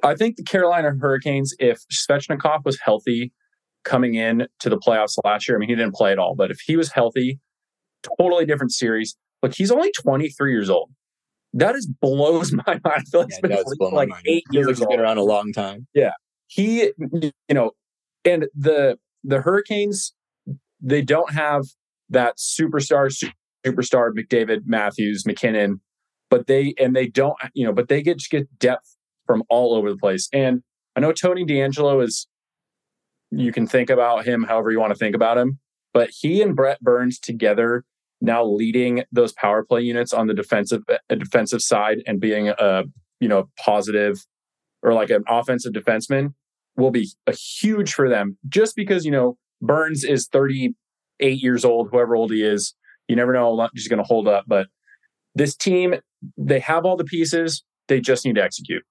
[0.03, 3.31] I think the Carolina Hurricanes, if Svechnikov was healthy
[3.83, 6.51] coming in to the playoffs last year, I mean, he didn't play at all, but
[6.51, 7.39] if he was healthy,
[8.19, 9.15] totally different series.
[9.41, 10.91] Look, he's only 23 years old.
[11.53, 12.81] That is blows my mind.
[12.85, 14.67] I feel like yeah, it's been like eight years.
[14.67, 15.87] He's been around a long time.
[15.93, 16.11] Yeah,
[16.47, 17.71] he, you know,
[18.23, 20.13] and the the Hurricanes
[20.81, 21.65] they don't have
[22.09, 23.11] that superstar
[23.65, 25.81] superstar McDavid, Matthews, MacKinnon,
[26.29, 29.91] but they and they don't you know, but they get get depth from all over
[29.91, 30.27] the place.
[30.33, 30.63] And
[30.95, 32.27] I know Tony DeAngelo is
[33.31, 35.59] you can think about him however you want to think about him,
[35.93, 37.85] but he and Brent Burns together
[38.21, 42.83] now leading those power play units on the defensive defensive side and being a
[43.19, 44.25] you know positive
[44.83, 46.33] or like an offensive defenseman
[46.77, 50.73] will be a huge for them just because you know Burns is 38
[51.41, 52.73] years old, whoever old he is.
[53.07, 54.45] You never know how he's going to hold up.
[54.47, 54.67] But
[55.35, 55.95] this team,
[56.37, 57.63] they have all the pieces.
[57.87, 58.83] They just need to execute.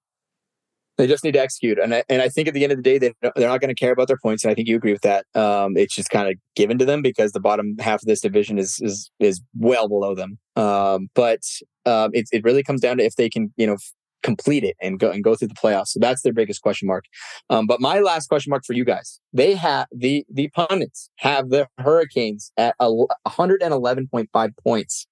[0.98, 2.82] They just need to execute, and I, and I think at the end of the
[2.82, 4.92] day, they they're not going to care about their points, and I think you agree
[4.92, 5.24] with that.
[5.34, 8.58] Um, it's just kind of given to them because the bottom half of this division
[8.58, 10.38] is is is well below them.
[10.56, 11.40] Um, but
[11.86, 13.78] um, it it really comes down to if they can you know
[14.22, 15.88] complete it and go and go through the playoffs.
[15.88, 17.04] So that's their biggest question mark.
[17.48, 21.50] Um, but my last question mark for you guys: they have the the pundits have
[21.50, 25.06] the Hurricanes at one hundred and eleven point five points.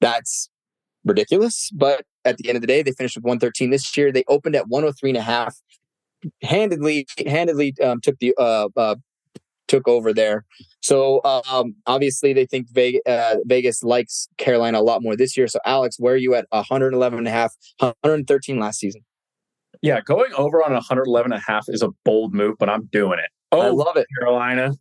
[0.00, 0.50] That's
[1.04, 1.70] ridiculous.
[1.74, 4.12] But at the end of the day, they finished with one thirteen this year.
[4.12, 5.56] They opened at one hundred oh three and a half.
[6.42, 8.96] Handedly, handedly um, took the uh, uh,
[9.68, 10.44] took over there.
[10.80, 15.48] So um, obviously they think Vegas, uh, Vegas likes Carolina a lot more this year.
[15.48, 19.02] So Alex, where are you at 111 and a half, 113 last season?
[19.82, 23.18] Yeah, going over on 111 and a half is a bold move, but I'm doing
[23.18, 23.30] it.
[23.52, 24.06] Oh, I love it.
[24.18, 24.72] Carolina.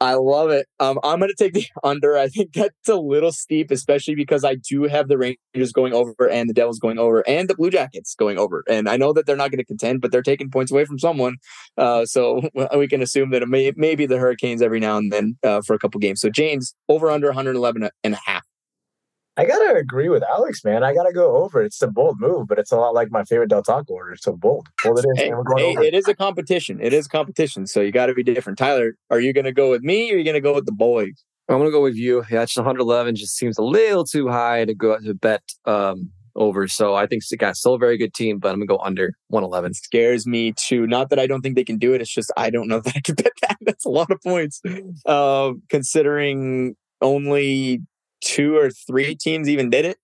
[0.00, 0.66] I love it.
[0.78, 2.16] Um, I'm going to take the under.
[2.16, 6.28] I think that's a little steep, especially because I do have the Rangers going over
[6.28, 8.64] and the Devils going over and the Blue Jackets going over.
[8.68, 10.98] And I know that they're not going to contend, but they're taking points away from
[10.98, 11.36] someone.
[11.76, 12.40] Uh, so
[12.76, 15.74] we can assume that it may, maybe the Hurricanes every now and then uh, for
[15.74, 16.20] a couple games.
[16.20, 18.49] So James, over under 111 and a half.
[19.36, 20.82] I gotta agree with Alex, man.
[20.82, 21.62] I gotta go over.
[21.62, 24.16] It's a bold move, but it's a lot like my favorite Del Taco order.
[24.16, 25.18] So bold, bold it is.
[25.18, 26.80] Hey, hey, it is a competition.
[26.80, 27.66] It is a competition.
[27.66, 28.58] So you got to be different.
[28.58, 31.24] Tyler, are you gonna go with me or are you gonna go with the boys?
[31.48, 32.24] I'm gonna go with you.
[32.30, 36.68] Yeah, it's 111 just seems a little too high to go to bet um, over.
[36.68, 39.70] So I think yeah, still a very good team, but I'm gonna go under 111.
[39.70, 40.86] It scares me too.
[40.86, 42.00] Not that I don't think they can do it.
[42.00, 43.56] It's just I don't know that I can bet that.
[43.62, 44.60] That's a lot of points.
[45.06, 47.80] Uh, considering only
[48.30, 49.98] two or three teams even did it.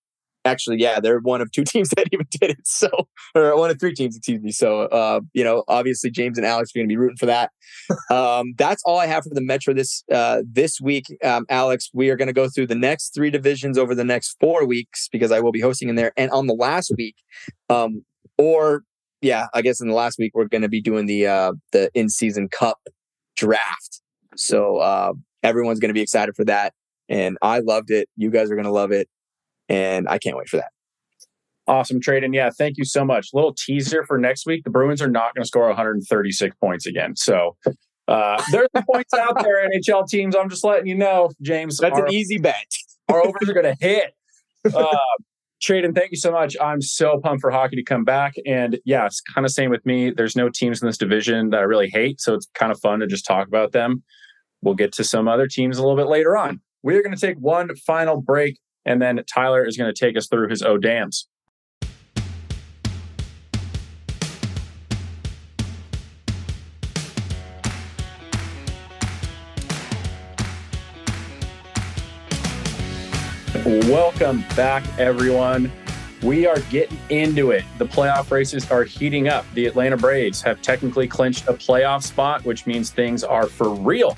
[0.44, 2.60] Actually, yeah, they're one of two teams that even did it.
[2.64, 2.88] So,
[3.34, 4.52] or one of three teams, excuse me.
[4.52, 7.50] So, uh, you know, obviously James and Alex are going to be rooting for that.
[8.10, 11.06] um, that's all I have for the Metro this uh, this week.
[11.24, 14.36] Um, Alex, we are going to go through the next three divisions over the next
[14.40, 16.12] four weeks because I will be hosting in there.
[16.16, 17.16] And on the last week,
[17.68, 18.04] um,
[18.38, 18.82] or
[19.20, 21.90] yeah, I guess in the last week we're going to be doing the uh, the
[21.94, 22.78] in season cup
[23.36, 24.00] draft.
[24.36, 25.12] So uh,
[25.42, 26.72] everyone's going to be excited for that
[27.08, 28.08] and I loved it.
[28.16, 29.08] You guys are going to love it.
[29.68, 30.70] And I can't wait for that.
[31.68, 32.32] Awesome, Tradon.
[32.32, 33.28] Yeah, thank you so much.
[33.32, 34.62] Little teaser for next week.
[34.62, 37.16] The Bruins are not going to score 136 points again.
[37.16, 37.56] So
[38.06, 40.36] uh, there's the points out there, NHL teams.
[40.36, 41.78] I'm just letting you know, James.
[41.78, 42.66] That's our, an easy bet.
[43.08, 44.12] our overs are going to hit.
[44.74, 44.96] Uh,
[45.62, 46.56] Tradon, thank you so much.
[46.60, 48.34] I'm so pumped for hockey to come back.
[48.46, 50.10] And yeah, it's kind of same with me.
[50.10, 52.20] There's no teams in this division that I really hate.
[52.20, 54.02] So it's kind of fun to just talk about them.
[54.62, 57.20] We'll get to some other teams a little bit later on we are going to
[57.20, 60.78] take one final break, and then Tyler is going to take us through his O
[60.78, 61.26] dams.
[73.64, 75.72] Welcome back, everyone.
[76.22, 77.64] We are getting into it.
[77.78, 79.44] The playoff races are heating up.
[79.54, 84.16] The Atlanta Braves have technically clinched a playoff spot, which means things are for real.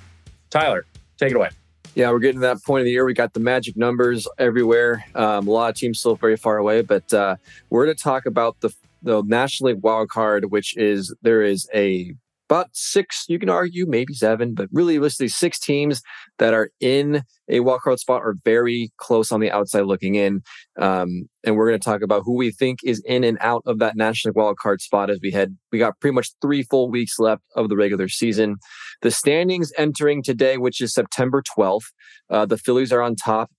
[0.51, 0.85] Tyler,
[1.17, 1.49] take it away.
[1.95, 3.05] Yeah, we're getting to that point of the year.
[3.05, 5.05] We got the magic numbers everywhere.
[5.15, 7.37] Um, a lot of teams still very far away, but uh,
[7.71, 8.73] we're to talk about the
[9.03, 12.15] the National League wild card, which is there is a
[12.49, 16.01] about six, you can argue, maybe seven, but really realistically, six teams
[16.39, 20.43] that are in a wildcard spot are very close on the outside looking in.
[20.79, 23.79] Um, and we're going to talk about who we think is in and out of
[23.81, 25.57] that National wildcard spot as we head.
[25.73, 28.57] We got pretty much three full weeks left of the regular season.
[29.03, 31.93] The standings entering today, which is September 12th,
[32.31, 33.51] uh, the Phillies are on top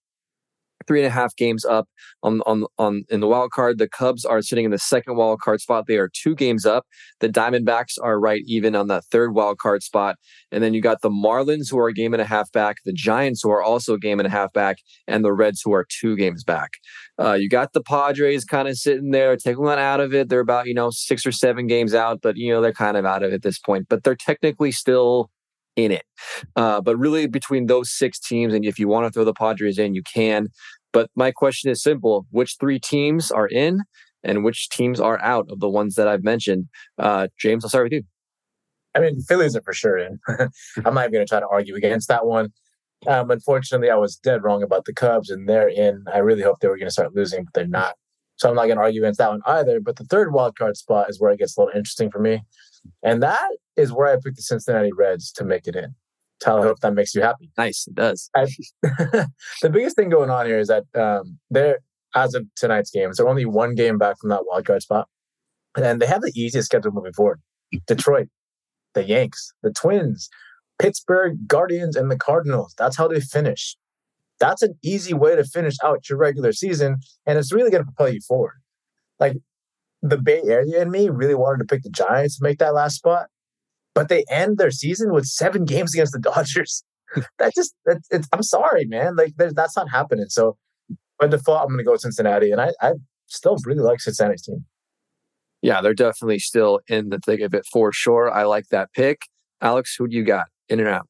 [0.90, 1.88] three and a half games up
[2.24, 3.78] on on on in the wild card.
[3.78, 5.86] The Cubs are sitting in the second wild card spot.
[5.88, 6.88] They are two games up.
[7.20, 10.16] The Diamondbacks are right even on that third wild card spot.
[10.52, 12.92] And then you got the Marlins who are a game and a half back, the
[12.92, 14.78] Giants who are also a game and a half back,
[15.08, 16.72] and the Reds who are two games back.
[17.22, 20.30] Uh, you got the Padres kind of sitting there, taking one out of it.
[20.30, 23.06] They're about you know six or seven games out, but you know they're kind of
[23.06, 23.86] out of it at this point.
[23.90, 25.30] But they're technically still
[25.76, 26.04] in it.
[26.56, 29.78] Uh, but really, between those six teams, and if you want to throw the Padres
[29.78, 30.48] in, you can.
[30.92, 33.82] But my question is simple which three teams are in
[34.24, 36.68] and which teams are out of the ones that I've mentioned?
[36.98, 38.04] Uh, James, I'll start with you.
[38.96, 40.20] I mean, Phillies are for sure in.
[40.28, 42.52] I'm not even going to try to argue against that one.
[43.08, 46.04] Um, unfortunately, I was dead wrong about the Cubs, and they're in.
[46.12, 47.96] I really hope they were going to start losing, but they're not.
[48.38, 49.80] So I'm not going to argue against that one either.
[49.80, 52.42] But the third wild card spot is where it gets a little interesting for me,
[53.04, 55.96] and that is where I picked the Cincinnati Reds to make it in.
[56.40, 57.52] Tyler, I hope that makes you happy.
[57.58, 58.30] Nice, it does.
[58.36, 58.48] I,
[59.62, 61.80] the biggest thing going on here is that um, they're
[62.16, 65.08] as of tonight's games, they're only one game back from that wild card spot,
[65.78, 67.42] and they have the easiest schedule moving forward:
[67.88, 68.28] Detroit,
[68.94, 70.30] the Yanks, the Twins,
[70.80, 72.74] Pittsburgh, Guardians, and the Cardinals.
[72.78, 73.76] That's how they finish.
[74.40, 77.92] That's an easy way to finish out your regular season, and it's really going to
[77.92, 78.62] propel you forward.
[79.20, 79.38] Like
[80.02, 82.96] the Bay Area and me really wanted to pick the Giants to make that last
[82.96, 83.28] spot,
[84.00, 86.86] but they end their season with seven games against the Dodgers.
[87.38, 89.18] that just, that, it's, I'm sorry, man.
[89.18, 90.28] Like that's not happening.
[90.30, 90.56] So
[91.20, 92.94] by default, I'm going to go with Cincinnati, and I, I
[93.28, 94.64] still really like Cincinnati's team.
[95.62, 98.32] Yeah, they're definitely still in the thick of it for sure.
[98.32, 99.24] I like that pick.
[99.60, 101.10] Alex, who do you got in and out?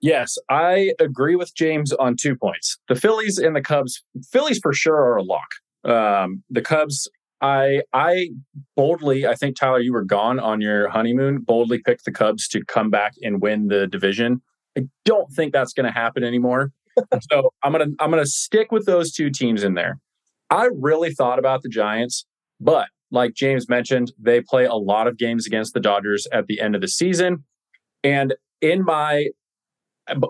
[0.00, 2.78] Yes, I agree with James on two points.
[2.88, 4.02] The Phillies and the Cubs,
[4.32, 5.48] Phillies for sure are a lock.
[5.84, 7.06] Um, the Cubs,
[7.40, 8.30] I I
[8.76, 11.40] boldly, I think Tyler, you were gone on your honeymoon.
[11.40, 14.42] Boldly picked the Cubs to come back and win the division.
[14.76, 16.72] I don't think that's going to happen anymore.
[17.30, 19.98] so I'm gonna I'm gonna stick with those two teams in there.
[20.50, 22.26] I really thought about the Giants,
[22.60, 26.60] but like James mentioned, they play a lot of games against the Dodgers at the
[26.60, 27.44] end of the season.
[28.02, 29.28] And in my
[30.08, 30.20] uh,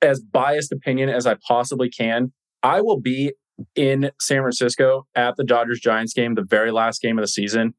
[0.00, 2.32] as biased opinion as I possibly can,
[2.62, 3.32] I will be
[3.74, 7.74] in San Francisco at the Dodgers Giants game, the very last game of the season.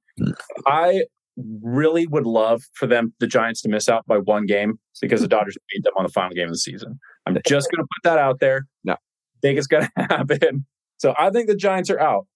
[0.65, 1.03] I
[1.61, 5.27] really would love for them, the Giants, to miss out by one game because the
[5.27, 6.99] Dodgers beat them on the final game of the season.
[7.25, 8.67] I'm just going to put that out there.
[8.83, 8.95] No,
[9.41, 10.65] think it's going to happen.
[10.97, 12.27] So I think the Giants are out.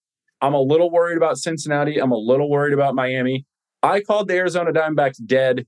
[0.42, 1.98] I'm a little worried about Cincinnati.
[1.98, 3.46] I'm a little worried about Miami.
[3.82, 5.66] I called the Arizona Diamondbacks dead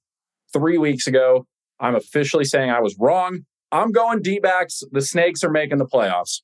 [0.53, 1.47] three weeks ago.
[1.79, 3.39] I'm officially saying I was wrong.
[3.71, 4.81] I'm going D backs.
[4.91, 6.41] The Snakes are making the playoffs.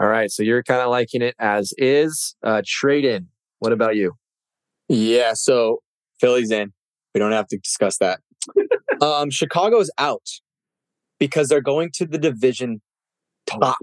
[0.00, 0.30] All right.
[0.30, 2.36] So you're kind of liking it as is.
[2.42, 3.26] Uh, Tradon.
[3.60, 4.12] What about you?
[4.88, 5.32] Yeah.
[5.34, 5.80] So
[6.20, 6.72] Philly's in.
[7.14, 8.20] We don't have to discuss that.
[9.00, 10.26] um, Chicago's out
[11.18, 12.82] because they're going to the division
[13.46, 13.60] top.
[13.60, 13.74] Wow.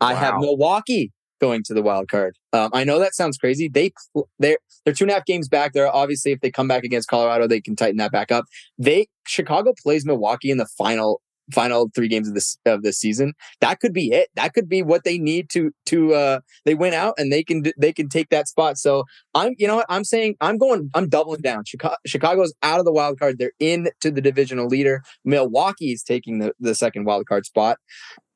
[0.00, 2.36] I have Milwaukee going to the wild card.
[2.52, 3.68] Um, I know that sounds crazy.
[3.68, 3.92] They
[4.38, 5.72] they're they're two and a half games back.
[5.72, 8.44] They're obviously if they come back against Colorado, they can tighten that back up.
[8.78, 11.20] They Chicago plays Milwaukee in the final
[11.52, 13.34] final three games of this of this season.
[13.60, 14.28] That could be it.
[14.34, 17.64] That could be what they need to to uh they win out and they can
[17.78, 18.78] they can take that spot.
[18.78, 21.64] So I'm you know what I'm saying I'm going I'm doubling down.
[21.66, 23.38] Chicago Chicago's out of the wild card.
[23.38, 25.02] They're in to the divisional leader.
[25.24, 27.78] Milwaukee is taking the the second wild card spot.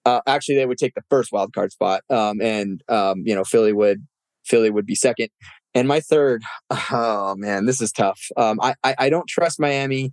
[0.04, 3.44] Uh, actually, they would take the first wild card spot, um, and um, you know
[3.44, 4.06] Philly would
[4.44, 5.28] Philly would be second.
[5.74, 8.20] And my third, oh man, this is tough.
[8.36, 10.12] Um, I, I, I don't trust Miami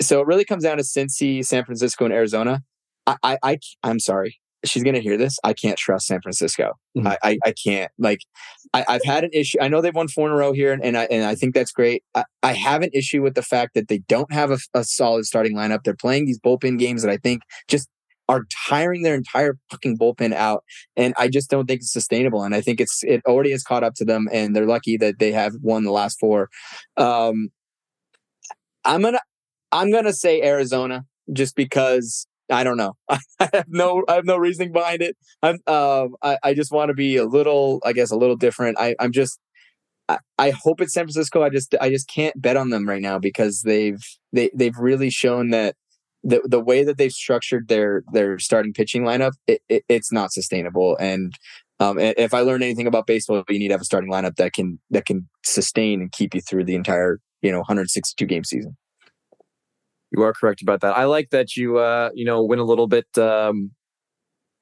[0.00, 2.62] so it really comes down to Cincy, San Francisco, and Arizona.
[3.06, 4.38] I, I, I I'm sorry.
[4.64, 5.38] She's gonna hear this.
[5.44, 6.72] I can't trust San Francisco.
[6.96, 7.06] Mm-hmm.
[7.06, 7.92] I, I, I, can't.
[7.98, 8.20] Like,
[8.74, 9.58] I, have had an issue.
[9.60, 11.54] I know they've won four in a row here, and, and I and I think
[11.54, 12.02] that's great.
[12.14, 15.24] I, I have an issue with the fact that they don't have a, a solid
[15.24, 15.84] starting lineup.
[15.84, 17.88] They're playing these bullpen games that I think just
[18.28, 20.64] are tiring their entire fucking bullpen out,
[20.96, 22.42] and I just don't think it's sustainable.
[22.42, 25.20] And I think it's it already has caught up to them, and they're lucky that
[25.20, 26.48] they have won the last four.
[26.96, 27.50] Um,
[28.84, 29.20] I'm gonna
[29.76, 32.94] I'm gonna say Arizona just because I don't know.
[33.08, 35.16] I have no I have no reasoning behind it.
[35.42, 38.78] I'm um I, I just want to be a little I guess a little different.
[38.78, 39.38] I I'm just
[40.08, 41.42] I, I hope it's San Francisco.
[41.42, 44.02] I just I just can't bet on them right now because they've
[44.32, 45.74] they they've really shown that
[46.24, 50.32] the the way that they've structured their their starting pitching lineup it, it, it's not
[50.32, 51.34] sustainable and
[51.78, 54.54] um, if I learn anything about baseball, you need to have a starting lineup that
[54.54, 58.76] can that can sustain and keep you through the entire you know 162 game season.
[60.16, 60.96] You are correct about that.
[60.96, 63.70] I like that you uh you know went a little bit um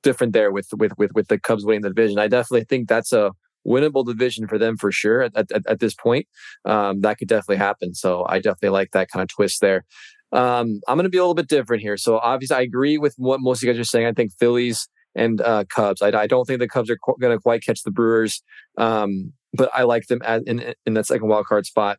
[0.02, 2.18] different there with with with with the Cubs winning the division.
[2.18, 3.32] I definitely think that's a
[3.66, 6.26] winnable division for them for sure at, at, at this point.
[6.64, 7.94] Um, that could definitely happen.
[7.94, 9.84] So I definitely like that kind of twist there.
[10.32, 11.96] Um, I'm going to be a little bit different here.
[11.96, 14.06] So obviously, I agree with what most of you guys are saying.
[14.06, 16.02] I think Phillies and uh, Cubs.
[16.02, 18.42] I, I, don't think the Cubs are qu- going to quite catch the Brewers,
[18.76, 21.98] um, but I like them as, in in that second wild card spot.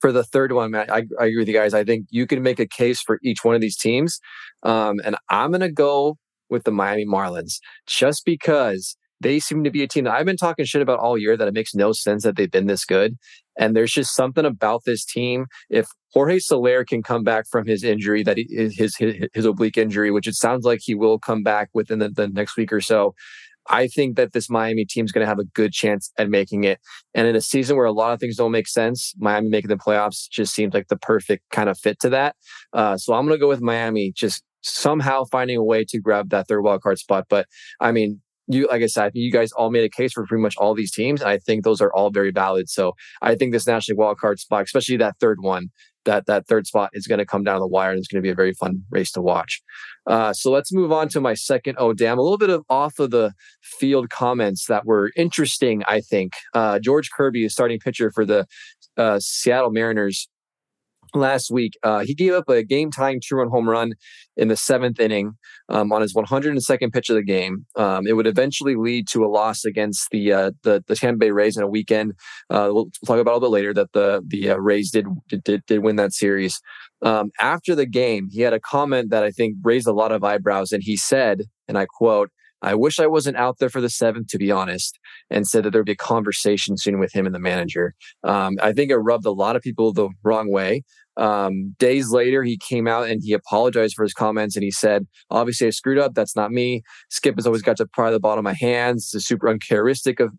[0.00, 1.72] For the third one, Matt, I, I agree with you guys.
[1.74, 4.20] I think you can make a case for each one of these teams,
[4.62, 6.18] um, and I'm going to go
[6.50, 10.36] with the Miami Marlins just because they seem to be a team that I've been
[10.36, 13.16] talking shit about all year that it makes no sense that they've been this good.
[13.58, 15.46] And there's just something about this team.
[15.70, 18.96] If Jorge Soler can come back from his injury, that his, his,
[19.32, 22.56] his oblique injury, which it sounds like he will come back within the, the next
[22.56, 23.14] week or so,
[23.68, 26.64] I think that this Miami team is going to have a good chance at making
[26.64, 26.78] it.
[27.14, 29.76] And in a season where a lot of things don't make sense, Miami making the
[29.76, 32.36] playoffs just seems like the perfect kind of fit to that.
[32.72, 36.30] Uh, so I'm going to go with Miami, just somehow finding a way to grab
[36.30, 37.26] that third wild card spot.
[37.28, 37.46] But
[37.80, 40.56] I mean, you like I said, you guys all made a case for pretty much
[40.56, 41.20] all these teams.
[41.20, 42.68] and I think those are all very valid.
[42.68, 42.92] So
[43.22, 45.70] I think this National Wild Card spot, especially that third one,
[46.06, 48.26] that that third spot is going to come down the wire, and it's going to
[48.26, 49.60] be a very fun race to watch.
[50.06, 51.76] Uh, so let's move on to my second.
[51.78, 52.18] Oh damn!
[52.18, 55.82] A little bit of off of the field comments that were interesting.
[55.86, 58.46] I think uh, George Kirby is starting pitcher for the
[58.96, 60.28] uh, Seattle Mariners
[61.18, 61.74] last week.
[61.82, 63.92] Uh, he gave up a game tying two run home run
[64.36, 65.32] in the seventh inning
[65.68, 67.66] um, on his 102nd pitch of the game.
[67.76, 71.30] Um, it would eventually lead to a loss against the uh, the, the Tampa Bay
[71.30, 72.12] Rays in a weekend.
[72.50, 75.64] Uh, we'll talk about a little bit later that the the uh, Rays did, did
[75.66, 76.60] did win that series.
[77.02, 80.24] Um, after the game, he had a comment that I think raised a lot of
[80.24, 82.30] eyebrows, and he said, and I quote.
[82.62, 84.98] I wish I wasn't out there for the seventh, to be honest,
[85.30, 87.94] and said that there'd be a conversation soon with him and the manager.
[88.24, 90.82] Um, I think it rubbed a lot of people the wrong way.
[91.16, 95.06] Um, days later, he came out and he apologized for his comments and he said,
[95.30, 96.14] Obviously, I screwed up.
[96.14, 96.82] That's not me.
[97.10, 99.12] Skip has always got to pry the bottom of my hands.
[99.14, 100.32] It's super uncharacteristic of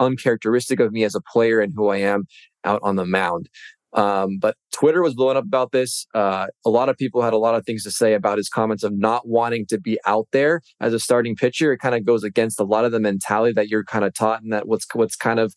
[0.00, 2.26] uncharacteristic of me as a player and who I am
[2.64, 3.48] out on the mound.
[3.92, 6.06] Um, but Twitter was blowing up about this.
[6.14, 8.84] Uh, a lot of people had a lot of things to say about his comments
[8.84, 11.72] of not wanting to be out there as a starting pitcher.
[11.72, 14.42] It kind of goes against a lot of the mentality that you're kind of taught,
[14.42, 15.54] and that what's what's kind of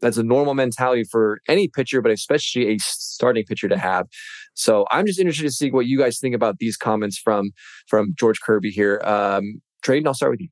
[0.00, 4.08] that's a normal mentality for any pitcher, but especially a starting pitcher to have.
[4.54, 7.52] So I'm just interested to see what you guys think about these comments from
[7.88, 9.00] from George Kirby here.
[9.04, 10.48] Um, I'll start with you.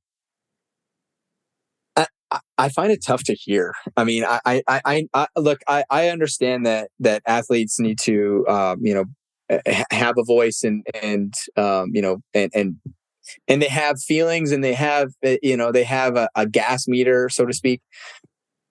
[2.59, 3.75] I, find it tough to hear.
[3.97, 8.47] I mean, I, I, I, I look, I, I understand that that athletes need to,
[8.49, 9.05] um, you know,
[9.91, 12.77] have a voice and and um, you know and and
[13.49, 16.87] and they have feelings and they have eh, you know they have a, a gas
[16.87, 17.81] meter so to speak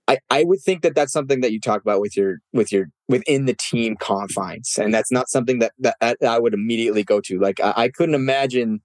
[0.10, 2.88] I, I would think that that's something that you talk about with your with your
[3.08, 7.40] within the team confines, and that's not something that that, I would immediately go to.
[7.40, 8.82] Like I, I couldn't imagine,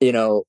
[0.00, 0.44] you know,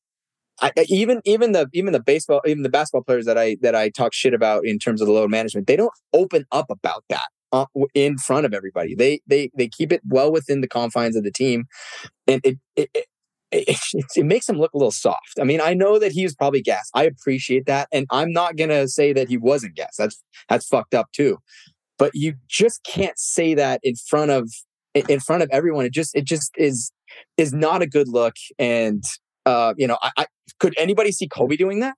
[0.61, 3.89] I, even even the even the baseball even the basketball players that I that I
[3.89, 7.27] talk shit about in terms of the load management, they don't open up about that
[7.51, 8.95] uh, in front of everybody.
[8.95, 11.65] They they they keep it well within the confines of the team,
[12.27, 13.05] and it, it, it
[13.51, 13.77] it,
[14.15, 15.39] it, makes him look a little soft.
[15.39, 16.89] I mean, I know that he's probably gas.
[16.95, 19.95] I appreciate that, and I'm not gonna say that he wasn't gas.
[19.97, 21.37] That's that's fucked up too.
[21.99, 24.49] But you just can't say that in front of
[24.93, 25.85] in front of everyone.
[25.85, 26.91] It just it just is
[27.37, 28.35] is not a good look.
[28.57, 29.03] And
[29.45, 30.25] uh, you know, I
[30.63, 31.95] could anybody see Kobe doing that?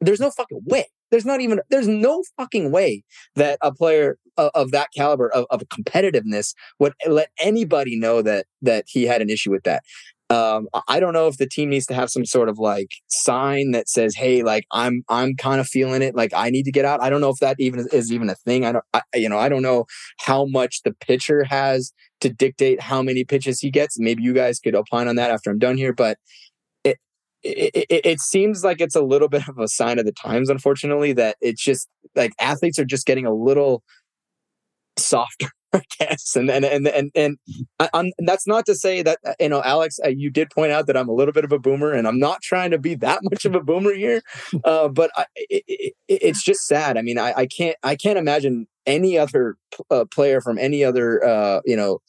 [0.00, 0.86] There's no fucking way.
[1.12, 3.04] There's not even there's no fucking way
[3.36, 8.46] that a player of, of that caliber of, of competitiveness would let anybody know that
[8.60, 9.84] that he had an issue with that.
[10.30, 13.70] Um, I don't know if the team needs to have some sort of like sign
[13.70, 16.16] that says, "Hey, like I'm I'm kind of feeling it.
[16.16, 18.28] Like I need to get out." I don't know if that even is, is even
[18.28, 18.66] a thing.
[18.66, 19.86] I don't, I, you know, I don't know
[20.18, 23.98] how much the pitcher has to dictate how many pitches he gets.
[23.98, 26.18] Maybe you guys could opine on that after I'm done here, but
[27.42, 30.50] it, it, it, seems like it's a little bit of a sign of the times,
[30.50, 33.82] unfortunately, that it's just like athletes are just getting a little
[34.98, 36.34] softer I guess.
[36.34, 37.38] And and and and and,
[37.78, 40.86] and that's not to say that uh, you know, Alex, uh, you did point out
[40.86, 43.20] that I'm a little bit of a boomer, and I'm not trying to be that
[43.22, 44.22] much of a boomer here.
[44.64, 46.96] Uh, but I, it, it, it's just sad.
[46.96, 49.56] I mean, I, I, can't I can't imagine any other
[49.90, 52.00] uh, player from any other uh, you know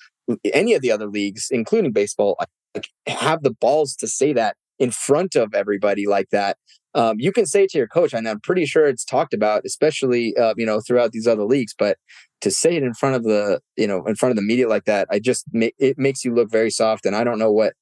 [0.53, 2.37] any of the other leagues, including baseball,
[2.75, 6.57] like, have the balls to say that in front of everybody like that.
[6.95, 10.35] Um, you can say to your coach, and I'm pretty sure it's talked about, especially
[10.35, 11.75] uh, you know throughout these other leagues.
[11.77, 11.97] But
[12.41, 14.85] to say it in front of the you know in front of the media like
[14.85, 17.73] that, I just it makes you look very soft, and I don't know what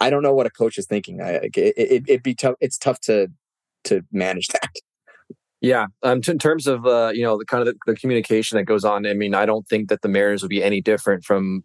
[0.00, 1.20] I don't know what a coach is thinking.
[1.22, 2.56] I, it, it would be tough.
[2.60, 3.28] It's tough to
[3.84, 4.70] to manage that.
[5.60, 8.58] Yeah, um, t- in terms of uh, you know the kind of the, the, communication
[8.58, 11.24] that goes on, I mean, I don't think that the Mariners would be any different
[11.24, 11.64] from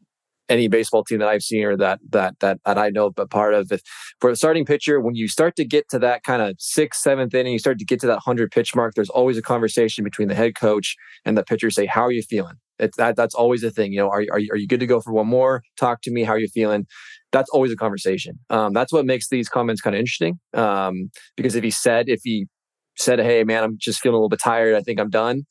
[0.49, 3.53] any baseball team that I've seen or that that that that I know but part
[3.53, 3.71] of.
[3.71, 3.81] If
[4.19, 7.33] for a starting pitcher, when you start to get to that kind of sixth, seventh
[7.33, 8.95] inning, you start to get to that hundred pitch mark.
[8.95, 11.69] There's always a conversation between the head coach and the pitcher.
[11.69, 13.93] Say, "How are you feeling?" That that's always a thing.
[13.93, 15.63] You know, are are you, are you good to go for one more?
[15.77, 16.23] Talk to me.
[16.23, 16.87] How are you feeling?
[17.31, 18.39] That's always a conversation.
[18.49, 20.39] Um, that's what makes these comments kind of interesting.
[20.53, 22.47] Um, because if he said if he
[22.97, 24.75] said, "Hey, man, I'm just feeling a little bit tired.
[24.75, 25.43] I think I'm done,"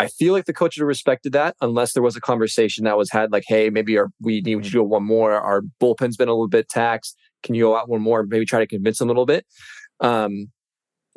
[0.00, 2.96] I feel like the coach would have respected that unless there was a conversation that
[2.96, 5.32] was had like, hey, maybe our, we need to go one more.
[5.32, 7.16] Our bullpen's been a little bit taxed.
[7.42, 8.24] Can you go out one more?
[8.24, 9.44] Maybe try to convince them a little bit.
[10.00, 10.46] Um,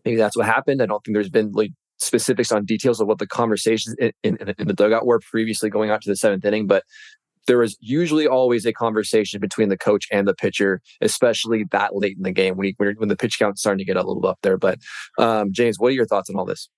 [0.04, 0.82] maybe that's what happened.
[0.82, 4.38] I don't think there's been like specifics on details of what the conversations in, in,
[4.58, 6.84] in the dugout were previously going out to the seventh inning, but
[7.48, 12.18] there was usually always a conversation between the coach and the pitcher, especially that late
[12.18, 14.40] in the game when, he, when the pitch count's starting to get a little up
[14.44, 14.58] there.
[14.58, 14.80] But
[15.18, 16.70] um, James, what are your thoughts on all this?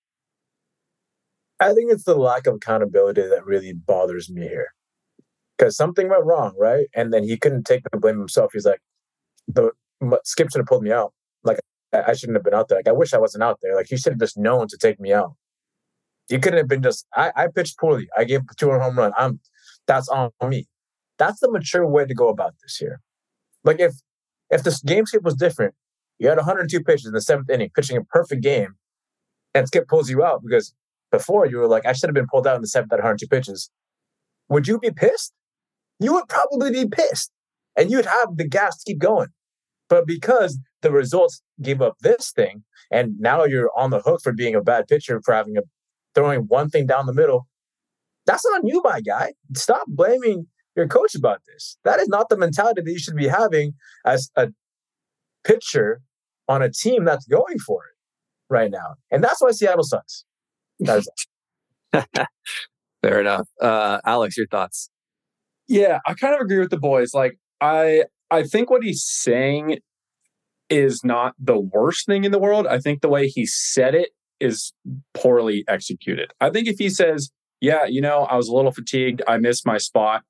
[1.60, 4.74] I think it's the lack of accountability that really bothers me here.
[5.58, 6.88] Because something went wrong, right?
[6.94, 8.52] And then he couldn't take the blame himself.
[8.54, 8.82] He's like,
[9.48, 9.72] the
[10.24, 11.14] Skip should have pulled me out.
[11.44, 11.60] Like
[11.94, 12.78] I shouldn't have been out there.
[12.78, 13.76] Like I wish I wasn't out there.
[13.76, 15.36] Like he should have just known to take me out.
[16.28, 17.06] He couldn't have been just.
[17.16, 18.08] I, I pitched poorly.
[18.18, 19.14] I gave two run home run.
[19.18, 19.40] I'm.
[19.88, 20.68] That's on me.
[21.18, 23.00] That's the mature way to go about this here.
[23.64, 23.94] Like if
[24.50, 25.76] if this game script was different,
[26.20, 28.76] you had 102 pitches in the seventh inning, pitching a perfect game,
[29.54, 30.74] and Skip pulls you out because
[31.18, 33.28] before you were like, I should have been pulled out in the seventh at 102
[33.28, 33.70] pitches.
[34.50, 35.34] Would you be pissed?
[36.00, 37.32] You would probably be pissed
[37.78, 39.30] and you'd have the gas to keep going.
[39.88, 44.34] But because the results gave up this thing, and now you're on the hook for
[44.34, 45.62] being a bad pitcher for having a
[46.16, 47.48] throwing one thing down the middle,
[48.26, 49.34] that's on you, my guy.
[49.56, 51.78] Stop blaming your coach about this.
[51.84, 53.74] That is not the mentality that you should be having
[54.06, 54.50] as a
[55.44, 56.02] pitcher
[56.48, 58.96] on a team that's going for it right now.
[59.12, 60.26] And that's why Seattle sucks.
[63.02, 63.48] Fair enough.
[63.62, 64.90] Uh, Alex, your thoughts?
[65.68, 67.14] Yeah, I kind of agree with the boys.
[67.14, 69.80] Like, I I think what he's saying
[70.70, 72.68] is not the worst thing in the world.
[72.68, 74.10] I think the way he said it
[74.40, 74.74] is
[75.14, 76.32] poorly executed.
[76.42, 79.22] I think if he says, "Yeah, you know, I was a little fatigued.
[79.28, 80.24] I missed my spot,"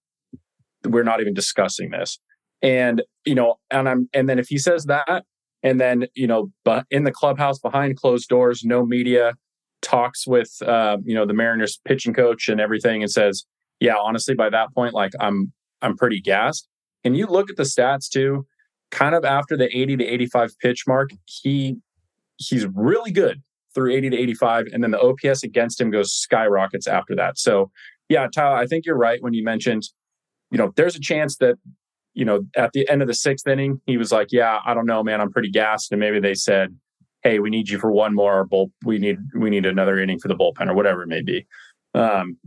[0.86, 2.20] we're not even discussing this.
[2.62, 5.26] And you know, and I'm, and then if he says that,
[5.64, 9.34] and then you know, but in the clubhouse behind closed doors, no media,
[9.86, 13.46] talks with uh, you know the Mariners pitching coach and everything, and says,
[13.80, 16.68] "Yeah, honestly, by that point, like I'm I'm pretty gassed."
[17.04, 18.48] And you look at the stats too,
[18.92, 21.78] kind of after the 80 to 85 pitch mark, he
[22.38, 26.88] he's really good through 80 to 85, and then the OPS against him goes skyrockets
[26.88, 27.38] after that.
[27.38, 27.72] So,
[28.10, 29.84] yeah, Tyler, I think you're right when you mentioned,
[30.50, 31.58] you know, there's a chance that
[32.16, 34.86] you know, at the end of the sixth inning, he was like, "Yeah, I don't
[34.86, 36.74] know, man, I'm pretty gassed," and maybe they said,
[37.26, 38.72] hey, we need you for one more bull.
[38.86, 41.48] We need we need another inning for the bullpen or whatever it may be.
[41.96, 42.38] Um,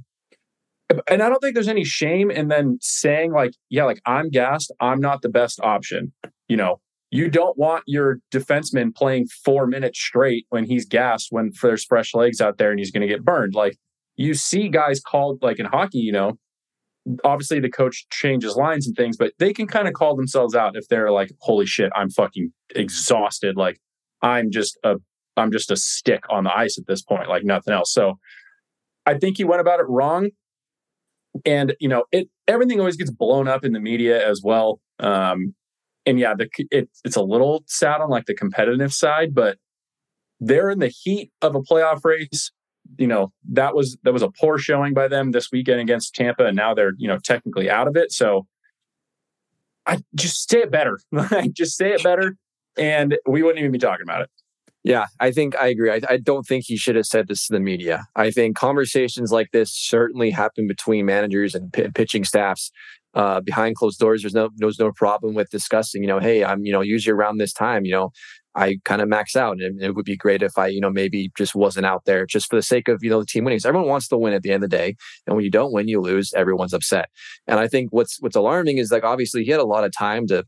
[1.08, 4.72] and I don't think there's any shame in then saying like, yeah, like I'm gassed.
[4.80, 6.12] I'm not the best option.
[6.48, 11.50] You know, you don't want your defenseman playing four minutes straight when he's gassed when
[11.60, 13.54] there's fresh legs out there and he's going to get burned.
[13.54, 13.76] Like
[14.16, 16.38] you see guys called like in hockey, you know,
[17.24, 20.76] obviously the coach changes lines and things, but they can kind of call themselves out
[20.76, 23.56] if they're like, holy shit, I'm fucking exhausted.
[23.56, 23.80] Like
[24.22, 24.96] I'm just a
[25.38, 27.92] I'm just a stick on the ice at this point, like nothing else.
[27.92, 28.18] So
[29.06, 30.30] I think he went about it wrong.
[31.44, 34.80] And you know, it everything always gets blown up in the media as well.
[34.98, 35.54] Um,
[36.04, 39.58] and yeah, the it, it's a little sad on like the competitive side, but
[40.40, 42.50] they're in the heat of a playoff race.
[42.96, 46.46] You know, that was that was a poor showing by them this weekend against Tampa,
[46.46, 48.10] and now they're you know technically out of it.
[48.10, 48.46] So
[49.86, 50.98] I just say it better.
[51.52, 52.36] just say it better
[52.78, 54.30] and we wouldn't even be talking about it.
[54.84, 55.90] Yeah, I think I agree.
[55.90, 58.06] I, I, don't think he should have said this to the media.
[58.14, 62.70] I think conversations like this certainly happen between managers and p- pitching staffs
[63.12, 64.22] uh, behind closed doors.
[64.22, 66.02] There's no there's no problem with discussing.
[66.02, 67.84] You know, hey, I'm you know usually around this time.
[67.84, 68.12] You know,
[68.58, 69.60] I kind of max out.
[69.60, 72.50] And it would be great if I, you know, maybe just wasn't out there just
[72.50, 73.60] for the sake of, you know, the team winning.
[73.60, 74.96] So everyone wants to win at the end of the day.
[75.26, 77.08] And when you don't win, you lose, everyone's upset.
[77.46, 80.26] And I think what's what's alarming is like obviously he had a lot of time
[80.28, 80.44] to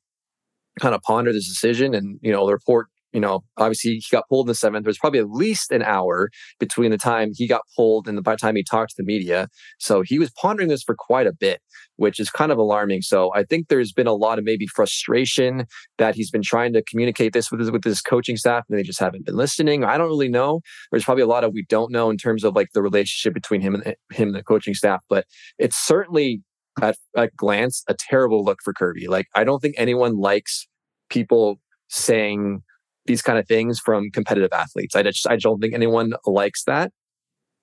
[0.80, 1.94] kind of ponder this decision.
[1.94, 4.84] And, you know, the report you know, obviously he got pulled in the seventh.
[4.84, 8.32] There's probably at least an hour between the time he got pulled and the by
[8.32, 9.48] the time he talked to the media.
[9.78, 11.60] So he was pondering this for quite a bit,
[11.96, 13.02] which is kind of alarming.
[13.02, 15.66] So I think there's been a lot of maybe frustration
[15.98, 18.82] that he's been trying to communicate this with his, with his coaching staff and they
[18.82, 19.84] just haven't been listening.
[19.84, 20.60] I don't really know.
[20.90, 23.60] There's probably a lot of we don't know in terms of like the relationship between
[23.60, 25.26] him and him and the coaching staff, but
[25.58, 26.42] it's certainly
[26.80, 29.08] at, a glance a terrible look for Kirby.
[29.08, 30.68] Like I don't think anyone likes
[31.10, 32.62] people saying
[33.06, 34.94] these kind of things from competitive athletes.
[34.94, 36.92] I just I don't think anyone likes that.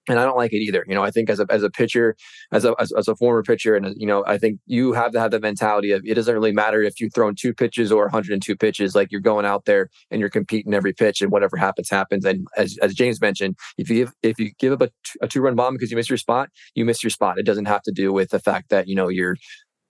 [0.10, 0.86] And I don't like it either.
[0.88, 2.16] You know, I think as a as a pitcher,
[2.54, 5.20] as a as, as a former pitcher, and you know, I think you have to
[5.20, 8.56] have the mentality of it doesn't really matter if you've thrown two pitches or 102
[8.56, 8.96] pitches.
[8.96, 12.24] Like you're going out there and you're competing every pitch, and whatever happens, happens.
[12.24, 14.90] And as as James mentioned, if you give if you give up a,
[15.22, 17.38] a two run bomb because you miss your spot, you miss your spot.
[17.38, 19.36] It doesn't have to do with the fact that you know you're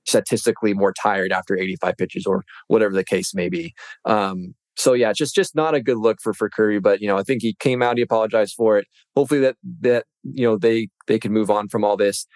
[0.07, 3.73] statistically more tired after 85 pitches or whatever the case may be.
[4.05, 6.79] Um, so yeah, just just not a good look for for Kirby.
[6.79, 8.87] But you know, I think he came out, he apologized for it.
[9.15, 12.27] Hopefully that that you know they they can move on from all this.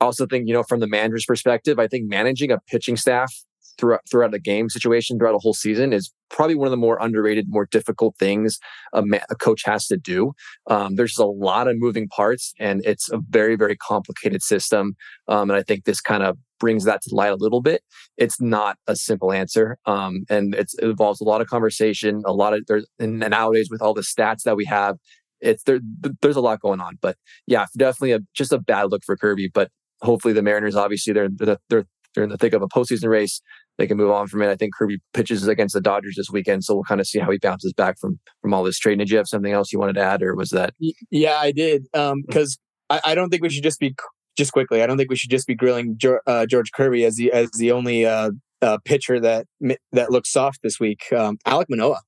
[0.00, 3.34] Also think you know from the manager's perspective, I think managing a pitching staff
[3.78, 6.96] throughout throughout a game situation throughout a whole season is probably one of the more
[7.00, 8.58] underrated, more difficult things
[8.92, 10.32] a, ma- a coach has to do.
[10.68, 14.94] Um, there's a lot of moving parts, and it's a very very complicated system.
[15.28, 17.82] Um, and I think this kind of brings that to light a little bit.
[18.16, 22.54] It's not a simple answer, um, and it involves a lot of conversation, a lot
[22.54, 24.96] of there's and nowadays with all the stats that we have,
[25.40, 25.80] it's there.
[26.22, 27.16] There's a lot going on, but
[27.46, 29.50] yeah, definitely a just a bad look for Kirby.
[29.52, 29.70] But
[30.02, 31.30] hopefully the Mariners, obviously they're
[31.68, 31.86] they're
[32.16, 33.40] in the thick of a postseason race.
[33.78, 34.50] They can move on from it.
[34.50, 37.30] I think Kirby pitches against the Dodgers this weekend, so we'll kind of see how
[37.30, 38.98] he bounces back from from all this trade.
[38.98, 40.74] Did you have something else you wanted to add, or was that?
[41.10, 41.84] Yeah, I did.
[41.92, 42.58] Because
[42.90, 43.94] um, I, I don't think we should just be
[44.36, 47.32] just quickly, I don't think we should just be grilling uh, George Kirby as the
[47.32, 48.30] as the only uh,
[48.62, 49.46] uh, pitcher that
[49.92, 51.04] that looks soft this week.
[51.12, 52.00] Um, Alek Manoah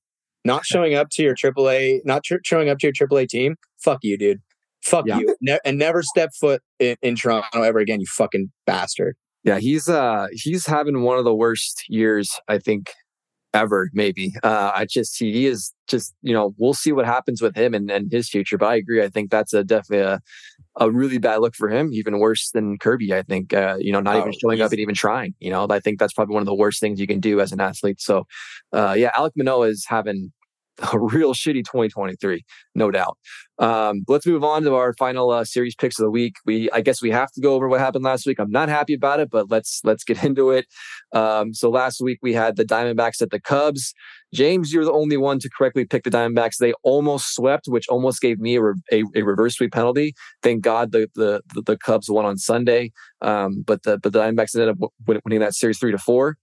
[0.45, 3.55] not showing up to your AAA, not tr- showing up to your AAA team.
[3.79, 4.41] Fuck you, dude.
[4.81, 5.19] Fuck yeah.
[5.19, 8.01] you, ne- and never step foot in, in Toronto ever again.
[8.01, 9.15] You fucking bastard.
[9.43, 12.91] Yeah, he's uh he's having one of the worst years I think
[13.53, 14.33] ever, maybe.
[14.43, 17.89] Uh, I just he is just you know we'll see what happens with him and,
[17.91, 18.57] and his future.
[18.57, 19.03] But I agree.
[19.03, 20.19] I think that's a definitely a,
[20.79, 23.13] a really bad look for him, even worse than Kirby.
[23.13, 25.35] I think uh, you know not oh, even showing up and even trying.
[25.39, 27.51] You know, I think that's probably one of the worst things you can do as
[27.51, 28.01] an athlete.
[28.01, 28.25] So,
[28.73, 30.31] uh, yeah, Alek Manoah is having
[30.91, 32.43] a real shitty 2023,
[32.75, 33.17] no doubt.
[33.59, 36.35] Um, let's move on to our final uh, series picks of the week.
[36.45, 38.39] We, I guess, we have to go over what happened last week.
[38.39, 40.65] I'm not happy about it, but let's let's get into it.
[41.13, 43.93] Um, so last week we had the Diamondbacks at the Cubs.
[44.33, 46.57] James, you're the only one to correctly pick the Diamondbacks.
[46.57, 50.15] They almost swept, which almost gave me a, a, a reverse sweep penalty.
[50.41, 54.55] Thank God the the the, Cubs won on Sunday, um, but the but the Diamondbacks
[54.55, 56.37] ended up winning that series three to four.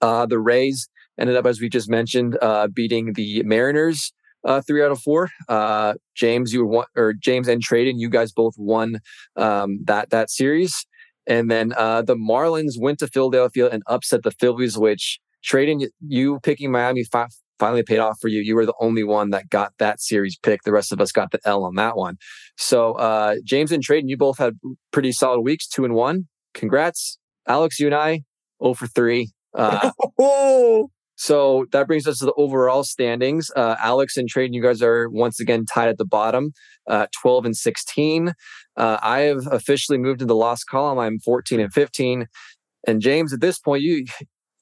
[0.00, 0.88] Uh, the Rays
[1.18, 4.12] ended up, as we just mentioned, uh, beating the Mariners
[4.46, 5.30] uh, three out of four.
[5.48, 9.00] Uh, James, you were one, or James and Tradon, you guys both won
[9.36, 10.86] um, that that series.
[11.26, 16.38] And then uh, the Marlins went to Philadelphia and upset the Phillies, which Tradon, you
[16.42, 17.26] picking Miami fi-
[17.58, 18.40] finally paid off for you.
[18.40, 20.62] You were the only one that got that series pick.
[20.62, 22.16] The rest of us got the L on that one.
[22.56, 24.54] So uh, James and Tradon, you both had
[24.92, 26.28] pretty solid weeks, two and one.
[26.54, 27.80] Congrats, Alex.
[27.80, 28.22] You and I,
[28.62, 29.32] 0 for three.
[29.52, 29.90] Uh,
[31.16, 33.50] So that brings us to the overall standings.
[33.56, 36.52] Uh, Alex and Tradon, you guys are once again tied at the bottom,
[36.88, 38.34] uh, 12 and 16.
[38.76, 40.98] Uh, I have officially moved to the lost column.
[40.98, 42.26] I'm 14 and 15.
[42.86, 44.04] And James, at this point, you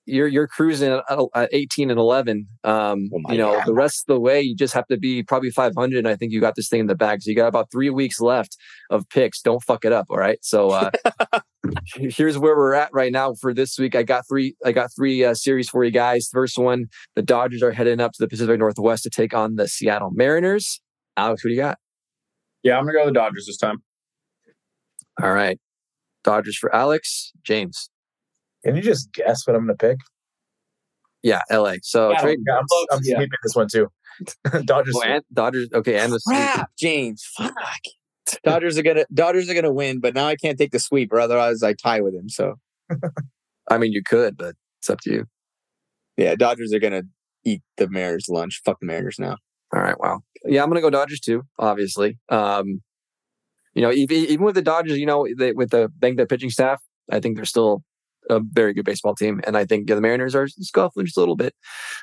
[0.07, 2.47] you're you're cruising at, at 18 and 11.
[2.63, 3.67] Um, oh you know, God.
[3.67, 5.99] the rest of the way, you just have to be probably 500.
[5.99, 7.23] And I think you got this thing in the bag.
[7.23, 8.57] So you got about three weeks left
[8.91, 9.41] of picks.
[9.41, 10.07] Don't fuck it up.
[10.11, 10.39] All right.
[10.43, 10.91] So uh,
[11.95, 13.95] here's where we're at right now for this week.
[13.95, 14.57] I got three.
[14.65, 16.29] I got three uh, series for you guys.
[16.33, 19.69] First one, the Dodgers are heading up to the Pacific Northwest to take on the
[19.69, 20.81] Seattle Mariners.
[21.17, 21.79] Alex, who do you got?
[22.63, 23.83] Yeah, I'm gonna go the Dodgers this time.
[25.23, 25.59] All right,
[26.25, 27.33] Dodgers for Alex.
[27.43, 27.91] James.
[28.65, 29.99] Can you just guess what I'm going to pick?
[31.23, 31.77] Yeah, LA.
[31.83, 33.17] So yeah, trade, yeah, I'm, I'm yeah.
[33.17, 33.89] sleeping this one too.
[34.65, 34.95] Dodgers.
[34.97, 35.69] Oh, and, Dodgers.
[35.73, 37.25] Okay, and the crap, James.
[37.37, 37.55] Fuck.
[38.45, 41.21] Dodgers are gonna Dodgers are gonna win, but now I can't take the sweep, or
[41.21, 42.29] otherwise I tie with him.
[42.29, 42.57] So,
[43.71, 45.27] I mean, you could, but it's up to you.
[46.17, 47.03] Yeah, Dodgers are gonna
[47.45, 48.61] eat the Mariners lunch.
[48.65, 49.37] Fuck the Mariners now.
[49.75, 49.99] All right.
[49.99, 50.21] Wow.
[50.45, 51.43] Yeah, I'm gonna go Dodgers too.
[51.59, 52.19] Obviously.
[52.29, 52.83] Um,
[53.75, 56.51] you know, even, even with the Dodgers, you know, they, with the bank the pitching
[56.51, 57.83] staff, I think they're still
[58.31, 61.20] a very good baseball team, and I think yeah, the Mariners are scuffling just a
[61.20, 61.55] little bit.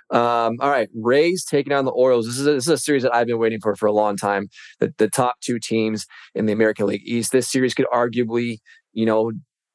[0.10, 2.28] Um, all right, Rays taking on the Orioles.
[2.28, 4.18] This is a, this is a series that I've been waiting for for a long
[4.18, 4.50] time.
[4.80, 6.06] The the top two teams
[6.36, 7.32] in the American League East.
[7.32, 8.58] This series could arguably,
[8.94, 9.32] you know,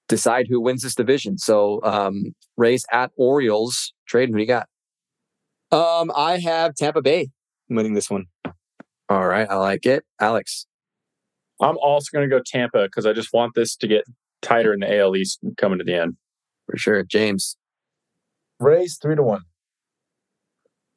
[0.09, 1.39] decide who wins this division.
[1.39, 3.93] So um, Rays at Orioles.
[4.07, 4.29] Trade.
[4.29, 4.69] Who do you got?
[5.73, 7.31] Um, I have Tampa Bay
[7.69, 8.27] winning this one.
[9.09, 10.67] All right, I like it, Alex.
[11.61, 14.05] I'm also going to go Tampa because I just want this to get
[14.43, 16.17] tighter in the AL East coming to the end.
[16.67, 17.57] For sure, James.
[18.59, 19.43] Rays three to one.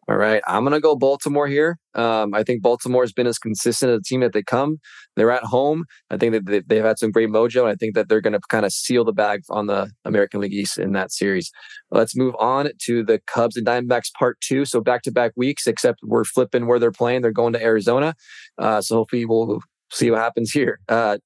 [0.09, 1.77] All right, I'm gonna go Baltimore here.
[1.93, 4.79] Um, I think Baltimore has been as consistent as a team that they come.
[5.15, 5.83] They're at home.
[6.09, 8.39] I think that they've had some great mojo, and I think that they're going to
[8.49, 11.51] kind of seal the bag on the American League East in that series.
[11.91, 14.65] Let's move on to the Cubs and Diamondbacks Part Two.
[14.65, 17.21] So back to back weeks, except we're flipping where they're playing.
[17.21, 18.15] They're going to Arizona.
[18.57, 19.59] Uh, so hopefully we'll
[19.91, 20.79] see what happens here.
[20.89, 21.19] Uh,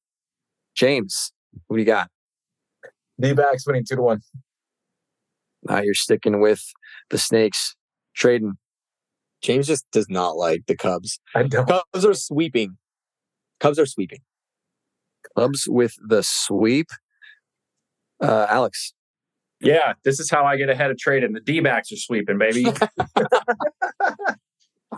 [0.76, 1.32] James,
[1.68, 2.10] what do you got?
[3.20, 4.22] D backs winning two to one.
[5.64, 6.64] Now you're sticking with
[7.10, 7.76] the Snakes.
[8.18, 8.54] Tradon.
[9.42, 11.20] James just does not like the Cubs.
[11.36, 11.68] I don't.
[11.68, 12.78] Cubs are sweeping.
[13.60, 14.20] Cubs are sweeping.
[15.38, 16.88] Cubs with the sweep.
[18.22, 18.94] Uh, Alex.
[19.60, 21.34] Yeah, this is how I get ahead of Tradon.
[21.34, 22.66] The D backs are sweeping, baby.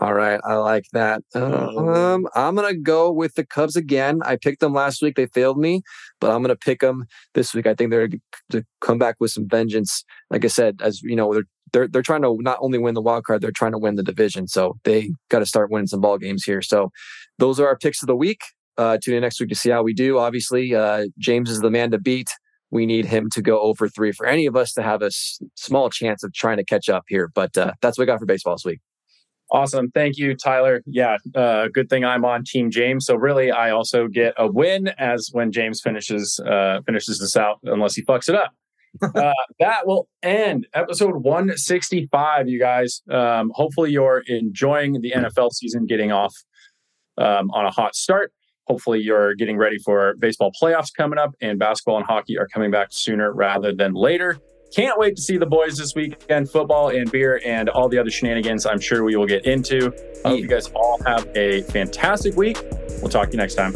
[0.00, 1.22] All right, I like that.
[1.34, 4.20] Um, I'm gonna go with the Cubs again.
[4.24, 5.82] I picked them last week; they failed me,
[6.20, 7.66] but I'm gonna pick them this week.
[7.66, 8.08] I think they're
[8.50, 10.04] to come back with some vengeance.
[10.30, 13.00] Like I said, as you know, they're they're they're trying to not only win the
[13.00, 14.48] wild card, they're trying to win the division.
[14.48, 16.60] So they got to start winning some ball games here.
[16.60, 16.90] So
[17.38, 18.40] those are our picks of the week.
[18.76, 20.18] Uh, tune in next week to see how we do.
[20.18, 22.28] Obviously, uh, James is the man to beat.
[22.70, 25.38] We need him to go over three for any of us to have a s-
[25.54, 27.30] small chance of trying to catch up here.
[27.34, 28.80] But uh, that's what we got for baseball this week.
[29.52, 29.90] Awesome.
[29.92, 30.82] Thank you, Tyler.
[30.86, 33.06] Yeah, uh, good thing I'm on Team James.
[33.06, 37.60] So really, I also get a win as when James finishes uh, finishes this out,
[37.62, 38.52] unless he fucks it up.
[39.14, 43.02] uh, that will end episode 165, you guys.
[43.10, 46.34] Um, hopefully, you're enjoying the NFL season, getting off
[47.16, 48.32] um, on a hot start.
[48.66, 52.72] Hopefully, you're getting ready for baseball playoffs coming up, and basketball and hockey are coming
[52.72, 54.40] back sooner rather than later.
[54.74, 58.10] Can't wait to see the boys this weekend, football and beer and all the other
[58.10, 59.92] shenanigans I'm sure we will get into.
[60.24, 62.58] I hope you guys all have a fantastic week.
[63.00, 63.74] We'll talk to you next time.